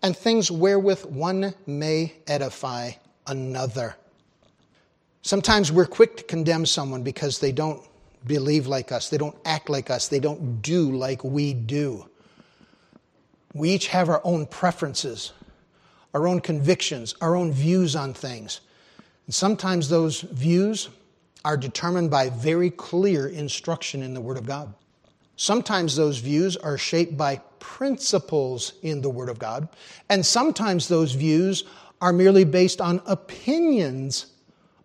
and 0.04 0.15
things 0.15 0.51
wherewith 0.51 1.06
one 1.06 1.54
may 1.65 2.13
edify 2.27 2.92
another. 3.27 3.96
Sometimes 5.22 5.72
we're 5.72 5.86
quick 5.86 6.18
to 6.18 6.24
condemn 6.24 6.65
someone 6.65 7.01
because 7.01 7.39
they 7.39 7.51
don't 7.51 7.82
believe 8.25 8.68
like 8.68 8.92
us, 8.92 9.10
they 9.10 9.18
don't 9.18 9.38
act 9.46 9.70
like 9.70 9.89
us, 9.89 10.08
they 10.08 10.20
don't 10.20 10.62
do 10.62 10.92
like 10.92 11.24
we 11.24 11.54
do. 11.54 12.08
We 13.56 13.72
each 13.72 13.88
have 13.88 14.10
our 14.10 14.20
own 14.26 14.48
preferences, 14.48 15.32
our 16.14 16.28
own 16.28 16.42
convictions, 16.42 17.16
our 17.22 17.38
own 17.38 17.54
views 17.54 17.96
on 17.96 18.14
things. 18.14 18.60
And 19.26 19.34
sometimes 19.34 19.88
those 19.88 20.20
views 20.20 20.90
are 21.46 21.56
determined 21.56 22.12
by 22.12 22.30
very 22.30 22.70
clear 22.70 23.30
instruction 23.30 24.04
in 24.04 24.14
the 24.14 24.20
Word 24.20 24.38
of 24.38 24.46
God. 24.46 24.74
Sometimes 25.38 25.96
those 25.96 26.18
views 26.18 26.58
are 26.58 26.78
shaped 26.78 27.16
by 27.16 27.38
principles 27.60 28.74
in 28.82 29.02
the 29.02 29.10
Word 29.10 29.30
of 29.30 29.40
God, 29.40 29.70
and 30.10 30.26
sometimes 30.26 30.90
those 30.90 31.14
views 31.14 31.64
are 32.02 32.12
merely 32.12 32.44
based 32.44 32.82
on 32.82 33.02
opinions 33.06 34.28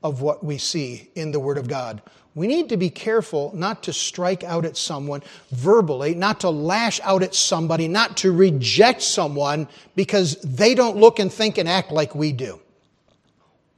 of 0.05 0.23
what 0.23 0.45
we 0.45 0.59
see 0.59 1.11
in 1.17 1.33
the 1.33 1.41
Word 1.41 1.59
of 1.59 1.67
God 1.67 2.03
we 2.41 2.47
need 2.47 2.71
to 2.71 2.79
be 2.79 2.89
careful 2.89 3.53
not 3.55 3.83
to 3.83 3.93
strike 3.93 4.43
out 4.45 4.65
at 4.65 4.75
someone 4.75 5.23
verbally, 5.51 6.15
not 6.15 6.41
to 6.41 6.49
lash 6.49 6.99
out 7.03 7.23
at 7.23 7.35
somebody, 7.35 7.87
not 7.87 8.17
to 8.17 8.33
reject 8.33 9.03
someone 9.03 9.69
because 9.95 10.37
they 10.37 10.75
don't 10.75 10.97
look 10.97 11.19
and 11.19 11.31
think 11.31 11.59
and 11.59 11.69
act 11.69 11.93
like 11.93 12.15
we 12.15 12.33
do. 12.33 12.59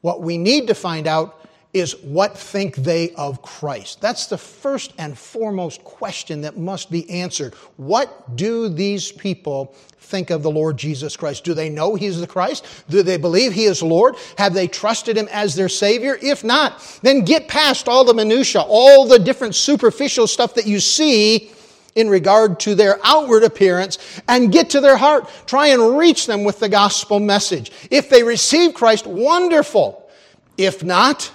What 0.00 0.22
we 0.22 0.38
need 0.38 0.68
to 0.68 0.74
find 0.74 1.08
out 1.08 1.44
is 1.72 1.96
what 2.02 2.36
think 2.36 2.76
they 2.76 3.12
of 3.12 3.40
Christ? 3.40 4.00
That's 4.00 4.26
the 4.26 4.36
first 4.36 4.92
and 4.98 5.16
foremost 5.16 5.82
question 5.84 6.42
that 6.42 6.58
must 6.58 6.90
be 6.90 7.08
answered. 7.08 7.54
What 7.76 8.36
do 8.36 8.68
these 8.68 9.10
people 9.10 9.74
think 9.98 10.28
of 10.28 10.42
the 10.42 10.50
Lord 10.50 10.76
Jesus 10.76 11.16
Christ? 11.16 11.44
Do 11.44 11.54
they 11.54 11.70
know 11.70 11.94
He 11.94 12.06
is 12.06 12.20
the 12.20 12.26
Christ? 12.26 12.66
Do 12.90 13.02
they 13.02 13.16
believe 13.16 13.52
He 13.54 13.64
is 13.64 13.82
Lord? 13.82 14.16
Have 14.36 14.52
they 14.52 14.68
trusted 14.68 15.16
Him 15.16 15.28
as 15.32 15.54
their 15.54 15.70
Savior? 15.70 16.18
If 16.20 16.44
not, 16.44 17.00
then 17.02 17.24
get 17.24 17.48
past 17.48 17.88
all 17.88 18.04
the 18.04 18.12
minutia, 18.12 18.60
all 18.60 19.06
the 19.06 19.18
different 19.18 19.54
superficial 19.54 20.26
stuff 20.26 20.54
that 20.54 20.66
you 20.66 20.78
see 20.78 21.52
in 21.94 22.08
regard 22.08 22.60
to 22.60 22.74
their 22.74 22.98
outward 23.02 23.44
appearance 23.44 23.98
and 24.28 24.52
get 24.52 24.70
to 24.70 24.80
their 24.80 24.96
heart. 24.96 25.30
Try 25.46 25.68
and 25.68 25.98
reach 25.98 26.26
them 26.26 26.44
with 26.44 26.58
the 26.58 26.68
gospel 26.68 27.18
message. 27.18 27.72
If 27.90 28.10
they 28.10 28.22
receive 28.22 28.74
Christ, 28.74 29.06
wonderful. 29.06 30.10
If 30.58 30.84
not, 30.84 31.32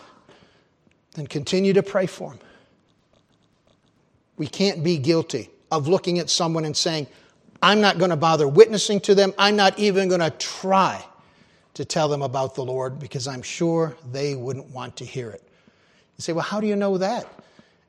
then 1.18 1.28
continue 1.28 1.74
to 1.74 1.84
pray 1.84 2.06
for 2.06 2.30
them. 2.30 2.40
We 4.38 4.48
can't 4.48 4.84
be 4.84 4.98
guilty 4.98 5.50
of 5.72 5.88
looking 5.88 6.20
at 6.20 6.30
someone 6.30 6.64
and 6.64 6.78
saying, 6.78 7.08
I'm 7.62 7.82
not 7.82 7.98
going 7.98 8.12
to 8.12 8.16
bother 8.16 8.48
witnessing 8.48 9.00
to 9.02 9.16
them. 9.16 9.34
I'm 9.38 9.56
not 9.56 9.78
even 9.80 10.10
going 10.10 10.22
to 10.22 10.30
try 10.30 11.04
to 11.74 11.84
tell 11.84 12.08
them 12.08 12.22
about 12.22 12.54
the 12.54 12.64
Lord 12.64 13.00
because 13.00 13.28
I'm 13.28 13.42
sure 13.42 13.98
they 14.12 14.36
wouldn't 14.36 14.70
want 14.70 14.96
to 14.98 15.06
hear 15.06 15.32
it. 15.32 15.44
You 16.18 16.22
say, 16.22 16.34
Well, 16.34 16.44
how 16.44 16.62
do 16.62 16.68
you 16.68 16.76
know 16.76 16.98
that? 17.00 17.28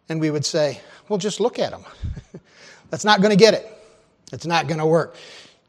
And 0.08 0.20
we 0.20 0.30
would 0.30 0.44
say, 0.44 0.80
Well, 1.08 1.18
just 1.18 1.38
look 1.38 1.58
at 1.58 1.70
them. 1.70 1.84
That's 2.90 3.04
not 3.04 3.20
going 3.20 3.30
to 3.30 3.36
get 3.36 3.52
it. 3.52 3.70
It's 4.32 4.46
not 4.46 4.68
going 4.68 4.78
to 4.78 4.86
work. 4.86 5.16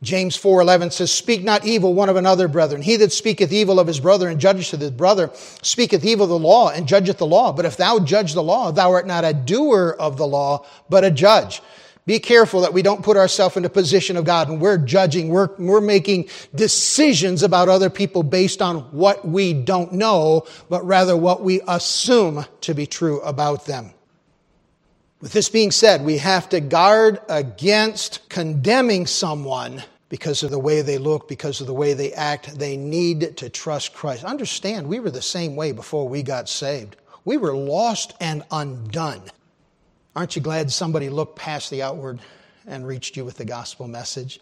James 0.01 0.37
4:11 0.37 0.91
says, 0.91 1.11
"Speak 1.11 1.43
not 1.43 1.65
evil 1.65 1.93
one 1.93 2.07
of 2.07 2.15
another, 2.15 2.47
brethren. 2.47 2.81
He 2.81 2.95
that 2.95 3.11
speaketh 3.11 3.51
evil 3.51 3.79
of 3.79 3.87
his 3.87 3.99
brother 3.99 4.29
and 4.29 4.39
judgeth 4.39 4.79
his 4.79 4.91
brother 4.91 5.29
speaketh 5.61 6.05
evil 6.05 6.23
of 6.23 6.29
the 6.29 6.39
law 6.39 6.69
and 6.69 6.87
judgeth 6.87 7.17
the 7.17 7.25
law. 7.25 7.51
But 7.51 7.65
if 7.65 7.75
thou 7.75 7.99
judge 7.99 8.33
the 8.33 8.43
law, 8.43 8.71
thou 8.71 8.91
art 8.91 9.07
not 9.07 9.25
a 9.25 9.33
doer 9.33 9.95
of 9.99 10.15
the 10.15 10.27
law, 10.27 10.63
but 10.89 11.03
a 11.03 11.11
judge." 11.11 11.61
Be 12.05 12.17
careful 12.17 12.61
that 12.61 12.73
we 12.73 12.81
don't 12.81 13.03
put 13.03 13.17
ourselves 13.17 13.55
in 13.55 13.65
a 13.65 13.69
position 13.69 14.17
of 14.17 14.25
God 14.25 14.49
and 14.49 14.59
we're 14.59 14.79
judging, 14.79 15.29
we're, 15.29 15.49
we're 15.59 15.79
making 15.79 16.27
decisions 16.55 17.43
about 17.43 17.69
other 17.69 17.91
people 17.91 18.23
based 18.23 18.63
on 18.63 18.79
what 18.91 19.27
we 19.27 19.53
don't 19.53 19.91
know, 19.93 20.47
but 20.69 20.83
rather 20.87 21.15
what 21.15 21.43
we 21.43 21.61
assume 21.67 22.45
to 22.61 22.73
be 22.73 22.87
true 22.87 23.21
about 23.21 23.67
them. 23.67 23.93
With 25.21 25.33
this 25.33 25.49
being 25.49 25.71
said, 25.71 26.05
we 26.05 26.17
have 26.19 26.47
to 26.49 26.61
guard 26.61 27.19
against 27.27 28.29
condemning 28.29 29.05
someone 29.05 29.83
because 30.07 30.43
of 30.43 30.51
the 30.51 30.59
way 30.59 30.81
they 30.81 30.97
look, 30.97 31.27
because 31.27 31.59
of 31.59 31.67
the 31.67 31.73
way 31.73 31.93
they 31.93 32.13
act. 32.13 32.57
They 32.57 32.77
need 32.77 33.35
to 33.35 33.49
trust 33.49 33.93
Christ. 33.93 34.23
Understand, 34.23 34.87
we 34.87 35.01
were 35.01 35.11
the 35.11 35.21
same 35.21 35.57
way 35.57 35.73
before 35.73 36.07
we 36.07 36.23
got 36.23 36.47
saved. 36.47 36.95
We 37.25 37.35
were 37.35 37.53
lost 37.53 38.13
and 38.21 38.43
undone. 38.49 39.23
Aren't 40.15 40.37
you 40.37 40.41
glad 40.41 40.71
somebody 40.71 41.09
looked 41.09 41.37
past 41.37 41.69
the 41.69 41.81
outward 41.81 42.19
and 42.65 42.87
reached 42.87 43.17
you 43.17 43.25
with 43.25 43.35
the 43.35 43.45
gospel 43.45 43.89
message? 43.89 44.39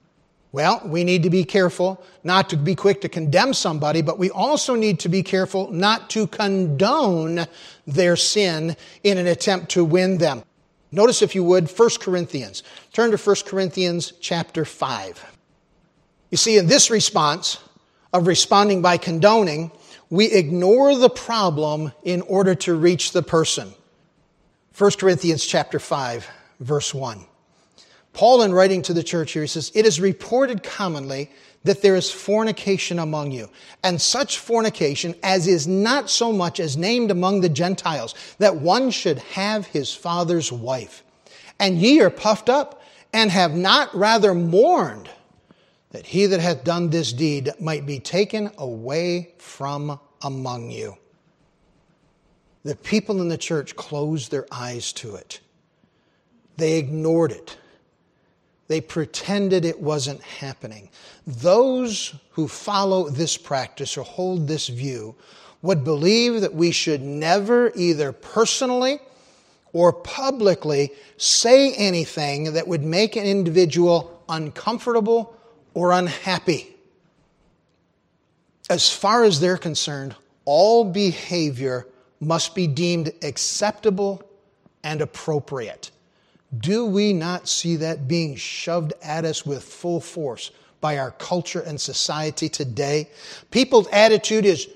Well, 0.52 0.82
we 0.86 1.04
need 1.04 1.24
to 1.24 1.32
be 1.32 1.44
careful 1.44 2.04
not 2.24 2.50
to 2.52 2.56
be 2.56 2.76
quick 2.76 3.02
to 3.02 3.10
condemn 3.10 3.54
somebody, 3.54 4.04
but 4.04 4.20
we 4.20 4.30
also 4.30 4.76
need 4.76 5.00
to 5.00 5.10
be 5.10 5.24
careful 5.24 5.72
not 5.72 6.12
to 6.12 6.28
condone 6.28 7.48
their 7.88 8.16
sin 8.16 8.78
in 9.04 9.18
an 9.18 9.26
attempt 9.26 9.70
to 9.72 9.84
win 9.84 10.20
them. 10.20 10.44
Notice, 10.92 11.22
if 11.22 11.36
you 11.36 11.44
would, 11.44 11.70
1 11.70 11.90
Corinthians. 12.00 12.64
Turn 12.94 13.12
to 13.12 13.18
1 13.18 13.36
Corinthians 13.46 14.14
chapter 14.22 14.64
5. 14.64 15.34
You 16.32 16.38
see, 16.38 16.58
in 16.58 16.68
this 16.68 16.90
response 16.90 17.60
of 18.14 18.28
responding 18.28 18.82
by 18.82 18.98
condoning, 18.98 19.72
we 20.10 20.32
ignore 20.32 20.96
the 20.96 21.10
problem 21.10 21.92
in 22.04 22.22
order 22.22 22.56
to 22.56 22.76
reach 22.76 23.12
the 23.12 23.24
person. 23.24 23.74
1 24.78 24.92
Corinthians 24.92 25.46
chapter 25.46 25.80
5, 25.80 26.28
verse 26.60 26.94
1. 26.94 27.26
Paul, 28.14 28.42
in 28.42 28.54
writing 28.54 28.82
to 28.84 28.94
the 28.94 29.04
church 29.04 29.34
here, 29.34 29.44
he 29.44 29.48
says, 29.48 29.72
It 29.76 29.86
is 29.86 30.00
reported 30.00 30.64
commonly 30.64 31.30
that 31.64 31.82
there 31.82 31.96
is 31.96 32.12
fornication 32.12 33.00
among 33.00 33.32
you, 33.32 33.50
and 33.84 34.02
such 34.02 34.38
fornication 34.38 35.16
as 35.24 35.48
is 35.48 35.68
not 35.68 36.10
so 36.10 36.32
much 36.32 36.60
as 36.60 36.78
named 36.78 37.12
among 37.12 37.42
the 37.42 37.50
Gentiles, 37.50 38.16
that 38.40 38.58
one 38.58 38.92
should 38.92 39.20
have 39.20 39.66
his 39.68 39.94
father's 39.94 40.52
wife. 40.52 41.04
And 41.60 41.78
ye 41.78 42.00
are 42.02 42.10
puffed 42.10 42.50
up, 42.50 42.82
and 43.14 43.32
have 43.32 43.56
not 43.56 43.94
rather 43.96 44.34
mourned 44.34 45.10
that 45.92 46.06
he 46.06 46.26
that 46.26 46.40
hath 46.40 46.64
done 46.64 46.90
this 46.90 47.14
deed 47.14 47.50
might 47.60 47.86
be 47.86 48.00
taken 48.00 48.52
away 48.58 49.34
from 49.38 50.00
among 50.22 50.70
you. 50.70 50.98
The 52.64 52.76
people 52.76 53.22
in 53.22 53.30
the 53.30 53.38
church 53.38 53.76
closed 53.76 54.30
their 54.30 54.46
eyes 54.52 54.92
to 54.94 55.16
it. 55.16 55.40
They 56.58 56.78
ignored 56.78 57.32
it. 57.32 57.58
They 58.68 58.82
pretended 58.82 59.64
it 59.64 59.80
wasn't 59.80 60.22
happening. 60.22 60.90
Those 61.26 62.16
who 62.32 62.48
follow 62.48 63.10
this 63.10 63.38
practice 63.38 63.98
or 63.98 64.04
hold 64.04 64.48
this 64.48 64.68
view 64.68 65.16
would 65.62 65.84
believe 65.84 66.42
that 66.42 66.54
we 66.54 66.72
should 66.72 67.02
never 67.02 67.72
either 67.76 68.12
personally 68.12 69.00
or 69.74 69.94
publicly 69.94 70.92
say 71.18 71.74
anything 71.74 72.54
that 72.54 72.68
would 72.68 72.84
make 72.84 73.16
an 73.16 73.26
individual 73.26 74.24
uncomfortable 74.30 75.36
or 75.74 75.92
unhappy. 75.92 76.76
As 78.70 78.90
far 78.90 79.24
as 79.24 79.40
they're 79.40 79.58
concerned, 79.58 80.16
all 80.46 80.84
behavior 80.84 81.88
must 82.20 82.56
be 82.56 82.68
deemed 82.68 83.14
acceptable 83.22 84.22
and 84.84 85.02
appropriate. 85.02 85.92
Do 86.58 86.86
we 86.86 87.14
not 87.14 87.48
see 87.48 87.76
that 87.78 88.08
being 88.08 88.36
shoved 88.36 88.94
at 89.04 89.26
us 89.26 89.46
with 89.46 89.64
full 89.64 90.00
force 90.00 90.52
by 90.80 90.98
our 90.98 91.12
culture 91.12 91.60
and 91.60 91.80
society 91.80 92.48
today? 92.48 93.10
People's 93.52 93.88
attitude 93.92 94.46
is 94.46 94.70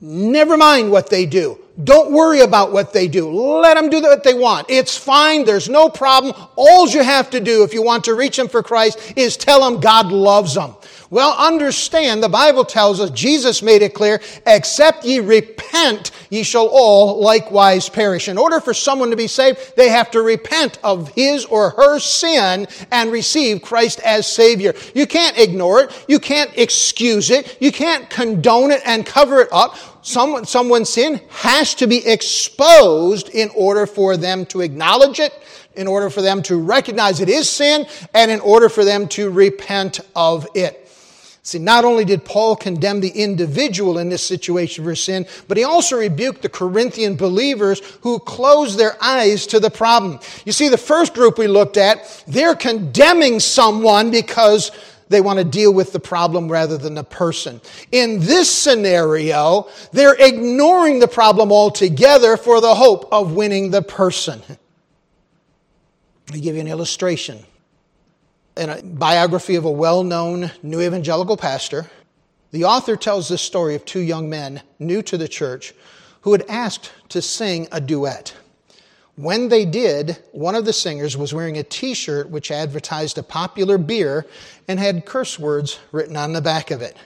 never 0.00 0.56
mind 0.56 0.90
what 0.90 1.08
they 1.08 1.24
do. 1.24 1.58
Don't 1.82 2.12
worry 2.12 2.40
about 2.40 2.72
what 2.72 2.92
they 2.92 3.08
do. 3.08 3.28
Let 3.28 3.74
them 3.74 3.90
do 3.90 4.00
what 4.00 4.22
they 4.22 4.34
want. 4.34 4.70
It's 4.70 4.96
fine. 4.96 5.44
There's 5.44 5.68
no 5.68 5.88
problem. 5.88 6.32
All 6.54 6.88
you 6.88 7.02
have 7.02 7.30
to 7.30 7.40
do 7.40 7.64
if 7.64 7.74
you 7.74 7.82
want 7.82 8.04
to 8.04 8.14
reach 8.14 8.36
them 8.36 8.46
for 8.46 8.62
Christ 8.62 9.14
is 9.16 9.36
tell 9.36 9.68
them 9.68 9.80
God 9.80 10.12
loves 10.12 10.54
them. 10.54 10.74
Well, 11.10 11.34
understand, 11.36 12.22
the 12.22 12.28
Bible 12.28 12.64
tells 12.64 12.98
us, 12.98 13.10
Jesus 13.10 13.62
made 13.62 13.82
it 13.82 13.94
clear, 13.94 14.20
except 14.46 15.04
ye 15.04 15.20
repent, 15.20 16.10
ye 16.30 16.42
shall 16.42 16.66
all 16.66 17.20
likewise 17.20 17.88
perish. 17.88 18.28
In 18.28 18.38
order 18.38 18.58
for 18.58 18.74
someone 18.74 19.10
to 19.10 19.16
be 19.16 19.26
saved, 19.26 19.76
they 19.76 19.88
have 19.90 20.10
to 20.12 20.22
repent 20.22 20.78
of 20.82 21.10
his 21.10 21.44
or 21.44 21.70
her 21.70 21.98
sin 21.98 22.66
and 22.90 23.12
receive 23.12 23.62
Christ 23.62 24.00
as 24.00 24.26
Savior. 24.26 24.74
You 24.94 25.06
can't 25.06 25.38
ignore 25.38 25.82
it. 25.82 26.04
You 26.08 26.18
can't 26.18 26.50
excuse 26.56 27.30
it. 27.30 27.58
You 27.60 27.70
can't 27.70 28.08
condone 28.10 28.70
it 28.70 28.82
and 28.84 29.04
cover 29.06 29.40
it 29.40 29.48
up. 29.52 29.76
Someone, 30.04 30.44
someone's 30.44 30.90
sin 30.90 31.22
has 31.30 31.74
to 31.76 31.86
be 31.86 32.06
exposed 32.06 33.30
in 33.30 33.48
order 33.56 33.86
for 33.86 34.18
them 34.18 34.44
to 34.46 34.60
acknowledge 34.60 35.18
it, 35.18 35.32
in 35.76 35.86
order 35.86 36.10
for 36.10 36.20
them 36.20 36.42
to 36.42 36.56
recognize 36.56 37.20
it 37.20 37.30
is 37.30 37.48
sin, 37.48 37.86
and 38.12 38.30
in 38.30 38.38
order 38.40 38.68
for 38.68 38.84
them 38.84 39.08
to 39.08 39.30
repent 39.30 40.00
of 40.14 40.46
it. 40.54 40.82
See, 41.42 41.58
not 41.58 41.86
only 41.86 42.04
did 42.04 42.22
Paul 42.22 42.54
condemn 42.54 43.00
the 43.00 43.08
individual 43.08 43.96
in 43.96 44.10
this 44.10 44.22
situation 44.22 44.84
for 44.84 44.94
sin, 44.94 45.26
but 45.48 45.56
he 45.56 45.64
also 45.64 45.96
rebuked 45.96 46.42
the 46.42 46.50
Corinthian 46.50 47.16
believers 47.16 47.80
who 48.02 48.18
closed 48.18 48.78
their 48.78 49.02
eyes 49.02 49.46
to 49.48 49.60
the 49.60 49.70
problem. 49.70 50.20
You 50.44 50.52
see, 50.52 50.68
the 50.68 50.76
first 50.76 51.14
group 51.14 51.38
we 51.38 51.46
looked 51.46 51.78
at, 51.78 52.24
they're 52.26 52.54
condemning 52.54 53.40
someone 53.40 54.10
because 54.10 54.70
they 55.08 55.20
want 55.20 55.38
to 55.38 55.44
deal 55.44 55.72
with 55.72 55.92
the 55.92 56.00
problem 56.00 56.50
rather 56.50 56.78
than 56.78 56.94
the 56.94 57.04
person. 57.04 57.60
In 57.92 58.20
this 58.20 58.50
scenario, 58.50 59.68
they're 59.92 60.16
ignoring 60.18 60.98
the 60.98 61.08
problem 61.08 61.52
altogether 61.52 62.36
for 62.36 62.60
the 62.60 62.74
hope 62.74 63.08
of 63.12 63.32
winning 63.32 63.70
the 63.70 63.82
person. 63.82 64.42
Let 64.48 66.34
me 66.34 66.40
give 66.40 66.54
you 66.54 66.60
an 66.60 66.68
illustration 66.68 67.44
in 68.56 68.70
a 68.70 68.82
biography 68.82 69.56
of 69.56 69.64
a 69.64 69.70
well 69.70 70.04
known 70.04 70.50
new 70.62 70.80
evangelical 70.80 71.36
pastor, 71.36 71.90
the 72.50 72.64
author 72.64 72.96
tells 72.96 73.28
this 73.28 73.42
story 73.42 73.74
of 73.74 73.84
two 73.84 74.00
young 74.00 74.28
men 74.28 74.62
new 74.78 75.02
to 75.02 75.16
the 75.16 75.28
church 75.28 75.74
who 76.20 76.32
had 76.32 76.44
asked 76.48 76.92
to 77.08 77.20
sing 77.20 77.68
a 77.72 77.80
duet. 77.80 78.34
When 79.16 79.48
they 79.48 79.64
did, 79.64 80.18
one 80.32 80.56
of 80.56 80.64
the 80.64 80.72
singers 80.72 81.16
was 81.16 81.32
wearing 81.32 81.56
a 81.56 81.62
t 81.62 81.94
shirt 81.94 82.30
which 82.30 82.50
advertised 82.50 83.16
a 83.16 83.22
popular 83.22 83.78
beer 83.78 84.26
and 84.66 84.80
had 84.80 85.06
curse 85.06 85.38
words 85.38 85.78
written 85.92 86.16
on 86.16 86.32
the 86.32 86.42
back 86.42 86.70
of 86.70 86.82
it. 86.82 86.96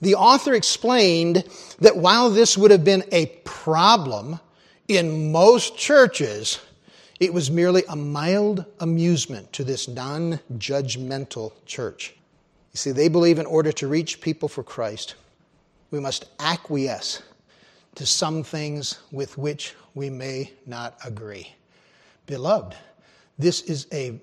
The 0.00 0.14
author 0.14 0.54
explained 0.54 1.44
that 1.80 1.96
while 1.96 2.30
this 2.30 2.56
would 2.56 2.70
have 2.70 2.84
been 2.84 3.04
a 3.12 3.26
problem 3.44 4.40
in 4.88 5.30
most 5.32 5.76
churches, 5.76 6.58
it 7.20 7.32
was 7.32 7.50
merely 7.50 7.82
a 7.88 7.96
mild 7.96 8.64
amusement 8.80 9.52
to 9.54 9.64
this 9.64 9.88
non 9.88 10.40
judgmental 10.54 11.52
church. 11.66 12.14
You 12.72 12.78
see, 12.78 12.92
they 12.92 13.08
believe 13.08 13.38
in 13.38 13.46
order 13.46 13.72
to 13.72 13.88
reach 13.88 14.20
people 14.20 14.48
for 14.48 14.62
Christ, 14.62 15.14
we 15.90 16.00
must 16.00 16.26
acquiesce 16.38 17.22
to 17.96 18.06
some 18.06 18.42
things 18.42 18.98
with 19.10 19.36
which 19.36 19.74
we 19.94 20.08
may 20.08 20.52
not 20.66 20.96
agree. 21.04 21.54
Beloved, 22.26 22.76
this 23.38 23.62
is 23.62 23.86
a 23.92 24.18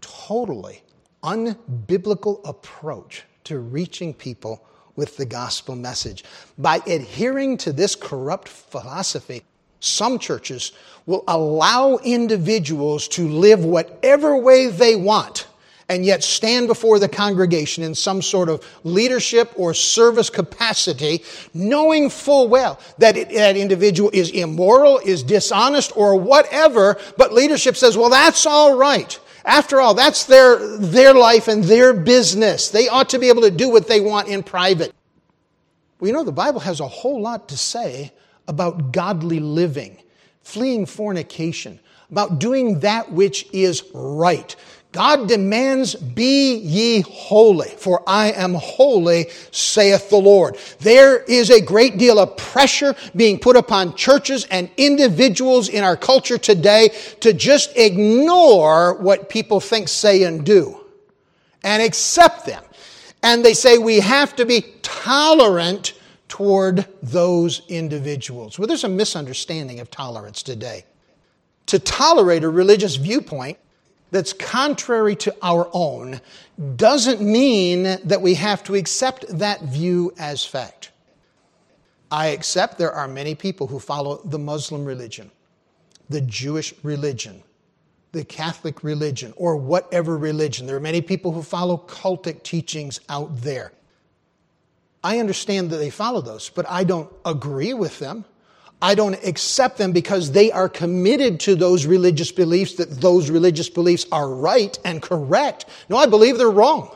totally 0.00 0.82
unbiblical 1.22 2.40
approach 2.48 3.24
to 3.44 3.58
reaching 3.58 4.12
people 4.12 4.64
with 4.96 5.16
the 5.16 5.26
gospel 5.26 5.76
message. 5.76 6.24
By 6.58 6.80
adhering 6.86 7.56
to 7.58 7.72
this 7.72 7.94
corrupt 7.94 8.48
philosophy, 8.48 9.42
some 9.80 10.18
churches 10.18 10.72
will 11.06 11.24
allow 11.28 11.96
individuals 11.98 13.08
to 13.08 13.28
live 13.28 13.64
whatever 13.64 14.36
way 14.36 14.66
they 14.66 14.96
want 14.96 15.46
and 15.90 16.04
yet 16.04 16.22
stand 16.22 16.68
before 16.68 17.00
the 17.00 17.08
congregation 17.08 17.82
in 17.82 17.96
some 17.96 18.22
sort 18.22 18.48
of 18.48 18.64
leadership 18.84 19.52
or 19.56 19.74
service 19.74 20.30
capacity, 20.30 21.24
knowing 21.52 22.08
full 22.08 22.48
well 22.48 22.78
that 22.98 23.16
it, 23.16 23.28
that 23.30 23.56
individual 23.56 24.08
is 24.12 24.30
immoral, 24.30 25.00
is 25.00 25.24
dishonest, 25.24 25.92
or 25.96 26.14
whatever, 26.14 26.96
but 27.18 27.32
leadership 27.32 27.76
says, 27.76 27.96
well, 27.96 28.08
that's 28.08 28.46
all 28.46 28.78
right. 28.78 29.18
After 29.44 29.80
all, 29.80 29.94
that's 29.94 30.26
their, 30.26 30.78
their 30.78 31.12
life 31.12 31.48
and 31.48 31.64
their 31.64 31.92
business. 31.92 32.68
They 32.68 32.88
ought 32.88 33.08
to 33.08 33.18
be 33.18 33.28
able 33.28 33.42
to 33.42 33.50
do 33.50 33.68
what 33.68 33.88
they 33.88 34.00
want 34.00 34.28
in 34.28 34.44
private. 34.44 34.94
Well, 35.98 36.06
you 36.06 36.14
know, 36.14 36.22
the 36.22 36.30
Bible 36.30 36.60
has 36.60 36.78
a 36.78 36.86
whole 36.86 37.20
lot 37.20 37.48
to 37.48 37.56
say 37.56 38.12
about 38.46 38.92
godly 38.92 39.40
living, 39.40 40.00
fleeing 40.42 40.86
fornication, 40.86 41.80
about 42.12 42.38
doing 42.38 42.80
that 42.80 43.10
which 43.10 43.48
is 43.52 43.82
right. 43.92 44.54
God 44.92 45.28
demands, 45.28 45.94
Be 45.94 46.56
ye 46.56 47.02
holy, 47.02 47.68
for 47.68 48.02
I 48.08 48.32
am 48.32 48.54
holy, 48.54 49.26
saith 49.52 50.10
the 50.10 50.16
Lord. 50.16 50.58
There 50.80 51.22
is 51.22 51.50
a 51.50 51.60
great 51.60 51.96
deal 51.96 52.18
of 52.18 52.36
pressure 52.36 52.96
being 53.14 53.38
put 53.38 53.56
upon 53.56 53.94
churches 53.94 54.46
and 54.50 54.68
individuals 54.76 55.68
in 55.68 55.84
our 55.84 55.96
culture 55.96 56.38
today 56.38 56.88
to 57.20 57.32
just 57.32 57.76
ignore 57.76 58.94
what 58.94 59.28
people 59.28 59.60
think, 59.60 59.88
say, 59.88 60.24
and 60.24 60.44
do 60.44 60.80
and 61.62 61.82
accept 61.82 62.46
them. 62.46 62.64
And 63.22 63.44
they 63.44 63.54
say 63.54 63.78
we 63.78 64.00
have 64.00 64.34
to 64.36 64.46
be 64.46 64.62
tolerant 64.82 65.92
toward 66.28 66.86
those 67.02 67.62
individuals. 67.68 68.58
Well, 68.58 68.66
there's 68.66 68.84
a 68.84 68.88
misunderstanding 68.88 69.80
of 69.80 69.90
tolerance 69.90 70.42
today. 70.42 70.84
To 71.66 71.78
tolerate 71.78 72.44
a 72.44 72.48
religious 72.48 72.96
viewpoint 72.96 73.58
that's 74.10 74.32
contrary 74.32 75.16
to 75.16 75.34
our 75.42 75.68
own 75.72 76.20
doesn't 76.76 77.20
mean 77.20 77.82
that 77.82 78.20
we 78.20 78.34
have 78.34 78.62
to 78.64 78.74
accept 78.74 79.26
that 79.28 79.62
view 79.62 80.12
as 80.18 80.44
fact. 80.44 80.90
I 82.10 82.28
accept 82.28 82.78
there 82.78 82.92
are 82.92 83.06
many 83.06 83.34
people 83.34 83.68
who 83.68 83.78
follow 83.78 84.20
the 84.24 84.38
Muslim 84.38 84.84
religion, 84.84 85.30
the 86.08 86.20
Jewish 86.20 86.74
religion, 86.82 87.42
the 88.12 88.24
Catholic 88.24 88.82
religion, 88.82 89.32
or 89.36 89.56
whatever 89.56 90.18
religion. 90.18 90.66
There 90.66 90.76
are 90.76 90.80
many 90.80 91.00
people 91.00 91.30
who 91.32 91.42
follow 91.42 91.78
cultic 91.78 92.42
teachings 92.42 93.00
out 93.08 93.42
there. 93.42 93.72
I 95.04 95.18
understand 95.18 95.70
that 95.70 95.76
they 95.76 95.90
follow 95.90 96.20
those, 96.20 96.50
but 96.50 96.68
I 96.68 96.84
don't 96.84 97.10
agree 97.24 97.72
with 97.74 98.00
them. 98.00 98.24
I 98.82 98.94
don't 98.94 99.22
accept 99.24 99.76
them 99.78 99.92
because 99.92 100.32
they 100.32 100.50
are 100.50 100.68
committed 100.68 101.40
to 101.40 101.54
those 101.54 101.84
religious 101.86 102.32
beliefs 102.32 102.74
that 102.74 102.90
those 103.00 103.30
religious 103.30 103.68
beliefs 103.68 104.06
are 104.10 104.28
right 104.28 104.78
and 104.84 105.02
correct. 105.02 105.66
No, 105.88 105.96
I 105.96 106.06
believe 106.06 106.38
they're 106.38 106.50
wrong. 106.50 106.90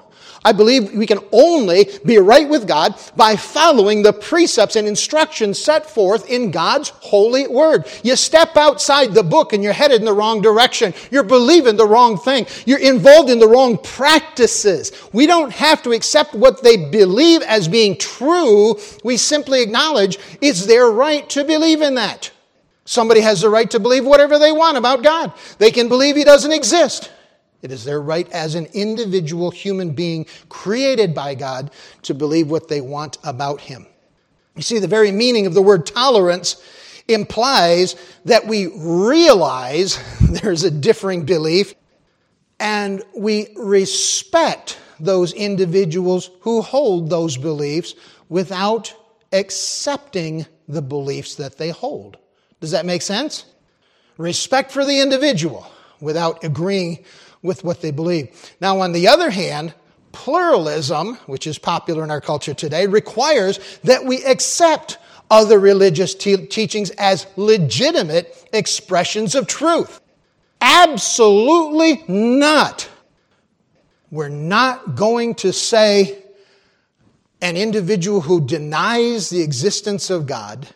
I 0.45 0.53
believe 0.53 0.93
we 0.93 1.07
can 1.07 1.21
only 1.33 1.89
be 2.05 2.19
right 2.19 2.49
with 2.49 2.69
God 2.69 2.95
by 3.17 3.35
following 3.35 4.03
the 4.03 4.13
precepts 4.13 4.77
and 4.77 4.87
instructions 4.87 5.59
set 5.59 5.89
forth 5.89 6.29
in 6.29 6.51
God's 6.51 6.91
holy 6.91 7.49
word. 7.49 7.87
You 8.03 8.15
step 8.15 8.57
outside 8.57 9.15
the 9.15 9.23
book 9.23 9.55
and 9.55 9.63
you're 9.63 9.73
headed 9.73 10.01
in 10.01 10.05
the 10.05 10.13
wrong 10.13 10.43
direction. 10.43 10.93
You're 11.11 11.23
believing 11.23 11.77
the 11.77 11.87
wrong 11.87 12.19
thing. 12.19 12.47
You're 12.67 12.79
involved 12.79 13.31
in 13.31 13.39
the 13.39 13.49
wrong 13.49 13.79
practices. 13.79 14.93
We 15.13 15.27
don't 15.27 15.53
have 15.53 15.83
to 15.85 15.93
accept 15.93 16.35
what 16.35 16.63
they 16.63 16.77
believe 16.91 17.41
as 17.43 17.67
being 17.67 17.97
true. 17.97 18.79
We 19.03 19.17
simply 19.17 19.63
acknowledge 19.63 20.19
it's 20.43 20.67
their 20.67 20.91
right 20.91 21.29
to 21.31 21.45
believe 21.45 21.81
in 21.81 21.95
that. 21.95 22.31
Somebody 22.85 23.21
has 23.23 23.41
the 23.41 23.49
right 23.49 23.71
to 23.71 23.81
believe 23.81 24.05
whatever 24.05 24.39
they 24.39 24.53
want 24.53 24.77
about 24.77 25.03
God. 25.03 25.33
They 25.59 25.71
can 25.71 25.89
believe 25.89 26.17
He 26.17 26.25
doesn't 26.25 26.53
exist. 26.53 27.11
It 27.65 27.73
is 27.73 27.83
their 27.83 28.03
right 28.03 28.31
as 28.31 28.55
an 28.55 28.67
individual 28.75 29.51
human 29.51 29.93
being 29.93 30.27
created 30.51 31.15
by 31.15 31.35
God 31.35 31.71
to 32.03 32.13
believe 32.13 32.51
what 32.51 32.69
they 32.69 32.83
want 32.83 33.17
about 33.25 33.63
Him. 33.63 33.87
You 34.55 34.61
see, 34.61 34.79
the 34.79 34.87
very 34.87 35.11
meaning 35.11 35.47
of 35.47 35.55
the 35.55 35.63
word 35.63 35.87
tolerance 35.87 36.63
implies 37.09 37.97
that 38.27 38.47
we 38.47 38.67
realize 38.67 39.99
there's 40.21 40.63
a 40.63 40.71
differing 40.71 41.25
belief 41.25 41.75
and 42.61 43.03
we 43.17 43.49
respect 43.57 44.79
those 45.01 45.33
individuals 45.33 46.31
who 46.43 46.61
hold 46.61 47.09
those 47.09 47.39
beliefs 47.39 47.95
without 48.29 48.95
accepting 49.33 50.45
the 50.69 50.83
beliefs 50.83 51.37
that 51.37 51.57
they 51.57 51.71
hold. 51.71 52.19
Does 52.61 52.73
that 52.73 52.85
make 52.85 53.01
sense? 53.01 53.47
Respect 54.19 54.71
for 54.71 54.85
the 54.85 55.01
individual 55.01 55.67
without 56.01 56.45
agreeing 56.45 57.05
with 57.45 57.63
what 57.63 57.81
they 57.83 57.93
believe. 57.93 58.53
Now, 58.61 58.81
on 58.81 58.91
the 58.91 59.07
other 59.07 59.31
hand, 59.31 59.75
pluralism, 60.11 61.17
which 61.27 61.47
is 61.47 61.59
popular 61.59 62.03
in 62.03 62.11
our 62.11 62.21
culture 62.21 62.55
today, 62.55 62.87
requires 62.87 63.79
that 63.85 64.05
we 64.05 64.25
accept 64.25 64.99
other 65.31 65.61
religious 65.61 66.15
te- 66.15 66.47
teachings 66.47 66.91
as 66.91 67.27
legitimate 67.37 68.49
expressions 68.53 69.35
of 69.35 69.47
truth. 69.47 70.01
Absolutely 70.61 72.03
not. 72.09 72.89
We're 74.11 74.29
not 74.29 74.95
going 74.95 75.35
to 75.37 75.53
say 75.53 76.23
an 77.43 77.57
individual 77.57 78.23
who 78.23 78.41
denies 78.41 79.29
the 79.29 79.43
existence 79.43 80.09
of 80.09 80.27
God 80.27 80.69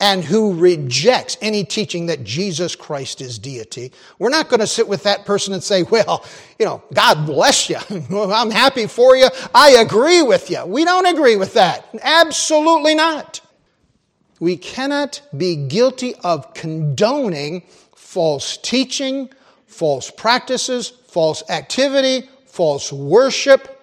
and 0.00 0.22
who 0.22 0.54
rejects 0.54 1.38
any 1.40 1.64
teaching 1.64 2.06
that 2.06 2.22
Jesus 2.22 2.76
Christ 2.76 3.20
is 3.20 3.38
deity. 3.38 3.92
We're 4.18 4.28
not 4.28 4.48
going 4.48 4.60
to 4.60 4.66
sit 4.66 4.86
with 4.86 5.02
that 5.04 5.24
person 5.24 5.54
and 5.54 5.62
say, 5.62 5.84
well, 5.84 6.24
you 6.58 6.66
know, 6.66 6.82
God 6.92 7.24
bless 7.24 7.70
you. 7.70 7.78
I'm 8.10 8.50
happy 8.50 8.86
for 8.86 9.16
you. 9.16 9.28
I 9.54 9.76
agree 9.78 10.22
with 10.22 10.50
you. 10.50 10.64
We 10.66 10.84
don't 10.84 11.06
agree 11.06 11.36
with 11.36 11.54
that. 11.54 11.88
Absolutely 12.02 12.94
not. 12.94 13.40
We 14.38 14.58
cannot 14.58 15.22
be 15.34 15.56
guilty 15.56 16.14
of 16.16 16.52
condoning 16.52 17.62
false 17.94 18.58
teaching, 18.58 19.30
false 19.66 20.10
practices, 20.10 20.90
false 21.08 21.42
activity, 21.48 22.28
false 22.44 22.92
worship, 22.92 23.82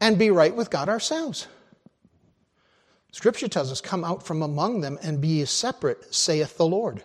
and 0.00 0.18
be 0.18 0.30
right 0.30 0.54
with 0.54 0.70
God 0.70 0.88
ourselves. 0.88 1.46
Scripture 3.12 3.48
tells 3.48 3.72
us, 3.72 3.80
Come 3.80 4.04
out 4.04 4.22
from 4.22 4.42
among 4.42 4.80
them 4.80 4.98
and 5.02 5.20
be 5.20 5.44
separate, 5.44 6.14
saith 6.14 6.56
the 6.56 6.66
Lord. 6.66 7.02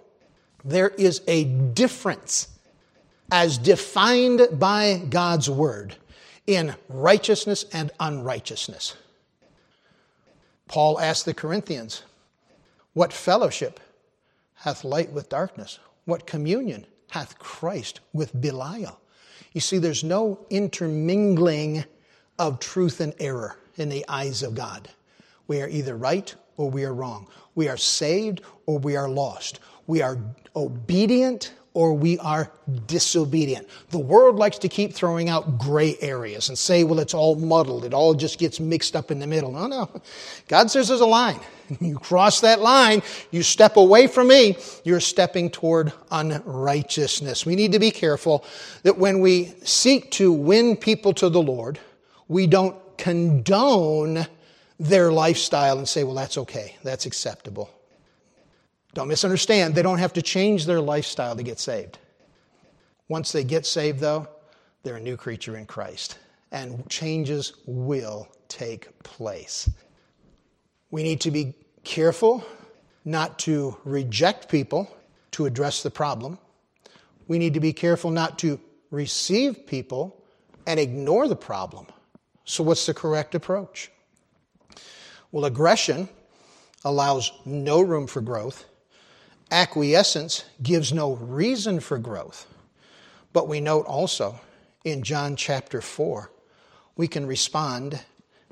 There 0.65 0.89
is 0.89 1.21
a 1.27 1.45
difference 1.45 2.47
as 3.31 3.57
defined 3.57 4.47
by 4.53 5.01
God's 5.09 5.49
word 5.49 5.95
in 6.45 6.75
righteousness 6.89 7.65
and 7.73 7.91
unrighteousness. 7.99 8.95
Paul 10.67 10.99
asked 10.99 11.25
the 11.25 11.33
Corinthians, 11.33 12.03
What 12.93 13.13
fellowship 13.13 13.79
hath 14.55 14.83
light 14.83 15.11
with 15.11 15.29
darkness? 15.29 15.79
What 16.05 16.25
communion 16.25 16.85
hath 17.11 17.39
Christ 17.39 17.99
with 18.11 18.39
Belial? 18.39 18.99
You 19.53 19.61
see, 19.61 19.77
there's 19.77 20.03
no 20.03 20.45
intermingling 20.49 21.85
of 22.39 22.59
truth 22.59 22.99
and 22.99 23.13
error 23.19 23.57
in 23.77 23.89
the 23.89 24.05
eyes 24.07 24.43
of 24.43 24.55
God. 24.55 24.89
We 25.47 25.61
are 25.61 25.67
either 25.67 25.95
right 25.95 26.33
or 26.57 26.69
we 26.69 26.85
are 26.85 26.93
wrong. 26.93 27.27
We 27.55 27.67
are 27.67 27.77
saved 27.77 28.41
or 28.65 28.79
we 28.79 28.95
are 28.95 29.09
lost. 29.09 29.59
We 29.87 30.01
are 30.01 30.17
obedient 30.55 31.53
or 31.73 31.93
we 31.93 32.19
are 32.19 32.51
disobedient. 32.85 33.67
The 33.89 33.99
world 33.99 34.35
likes 34.35 34.59
to 34.59 34.69
keep 34.69 34.93
throwing 34.93 35.29
out 35.29 35.57
gray 35.57 35.97
areas 36.01 36.49
and 36.49 36.57
say, 36.57 36.83
well, 36.83 36.99
it's 36.99 37.15
all 37.15 37.35
muddled. 37.35 37.83
It 37.83 37.93
all 37.93 38.13
just 38.13 38.37
gets 38.37 38.59
mixed 38.59 38.95
up 38.95 39.09
in 39.09 39.19
the 39.19 39.25
middle. 39.25 39.51
No, 39.51 39.65
no. 39.65 40.01
God 40.47 40.69
says 40.69 40.87
there's 40.87 41.01
a 41.01 41.05
line. 41.05 41.39
You 41.79 41.97
cross 41.97 42.41
that 42.41 42.59
line, 42.59 43.01
you 43.31 43.41
step 43.41 43.77
away 43.77 44.05
from 44.05 44.27
me, 44.27 44.57
you're 44.83 44.99
stepping 44.99 45.49
toward 45.49 45.91
unrighteousness. 46.11 47.47
We 47.47 47.55
need 47.55 47.71
to 47.71 47.79
be 47.79 47.89
careful 47.89 48.45
that 48.83 48.97
when 48.97 49.21
we 49.21 49.53
seek 49.63 50.11
to 50.11 50.31
win 50.31 50.75
people 50.75 51.13
to 51.13 51.29
the 51.29 51.41
Lord, 51.41 51.79
we 52.27 52.45
don't 52.45 52.75
condone 52.97 54.27
their 54.83 55.13
lifestyle 55.13 55.77
and 55.77 55.87
say, 55.87 56.03
well, 56.03 56.13
that's 56.13 56.37
okay, 56.37 56.75
that's 56.83 57.05
acceptable. 57.05 57.69
Don't 58.93 59.07
misunderstand, 59.07 59.75
they 59.75 59.81
don't 59.81 59.99
have 59.99 60.13
to 60.13 60.21
change 60.21 60.65
their 60.65 60.81
lifestyle 60.81 61.37
to 61.37 61.43
get 61.43 61.57
saved. 61.57 61.99
Once 63.07 63.31
they 63.31 63.45
get 63.45 63.65
saved, 63.65 64.01
though, 64.01 64.27
they're 64.83 64.97
a 64.97 65.01
new 65.01 65.15
creature 65.15 65.55
in 65.55 65.65
Christ, 65.65 66.17
and 66.51 66.87
changes 66.89 67.53
will 67.65 68.27
take 68.49 69.01
place. 69.03 69.69
We 70.91 71.01
need 71.01 71.21
to 71.21 71.31
be 71.31 71.55
careful 71.85 72.45
not 73.05 73.39
to 73.39 73.77
reject 73.85 74.49
people 74.49 74.93
to 75.31 75.45
address 75.45 75.81
the 75.81 75.91
problem. 75.91 76.37
We 77.29 77.39
need 77.39 77.53
to 77.53 77.61
be 77.61 77.71
careful 77.71 78.11
not 78.11 78.37
to 78.39 78.59
receive 78.91 79.65
people 79.65 80.21
and 80.67 80.77
ignore 80.77 81.29
the 81.29 81.37
problem. 81.37 81.87
So, 82.43 82.63
what's 82.63 82.85
the 82.85 82.93
correct 82.93 83.33
approach? 83.33 83.89
Well, 85.33 85.45
aggression 85.45 86.09
allows 86.85 87.31
no 87.43 87.81
room 87.81 88.05
for 88.05 88.21
growth. 88.21 88.65
Acquiescence 89.49 90.45
gives 90.61 90.93
no 90.93 91.13
reason 91.15 91.79
for 91.79 91.97
growth. 91.97 92.45
But 93.33 93.47
we 93.47 93.59
note 93.59 93.87
also 93.87 94.39
in 94.85 95.01
John 95.01 95.35
chapter 95.35 95.81
4, 95.81 96.29
we 96.95 97.07
can 97.07 97.25
respond 97.25 97.99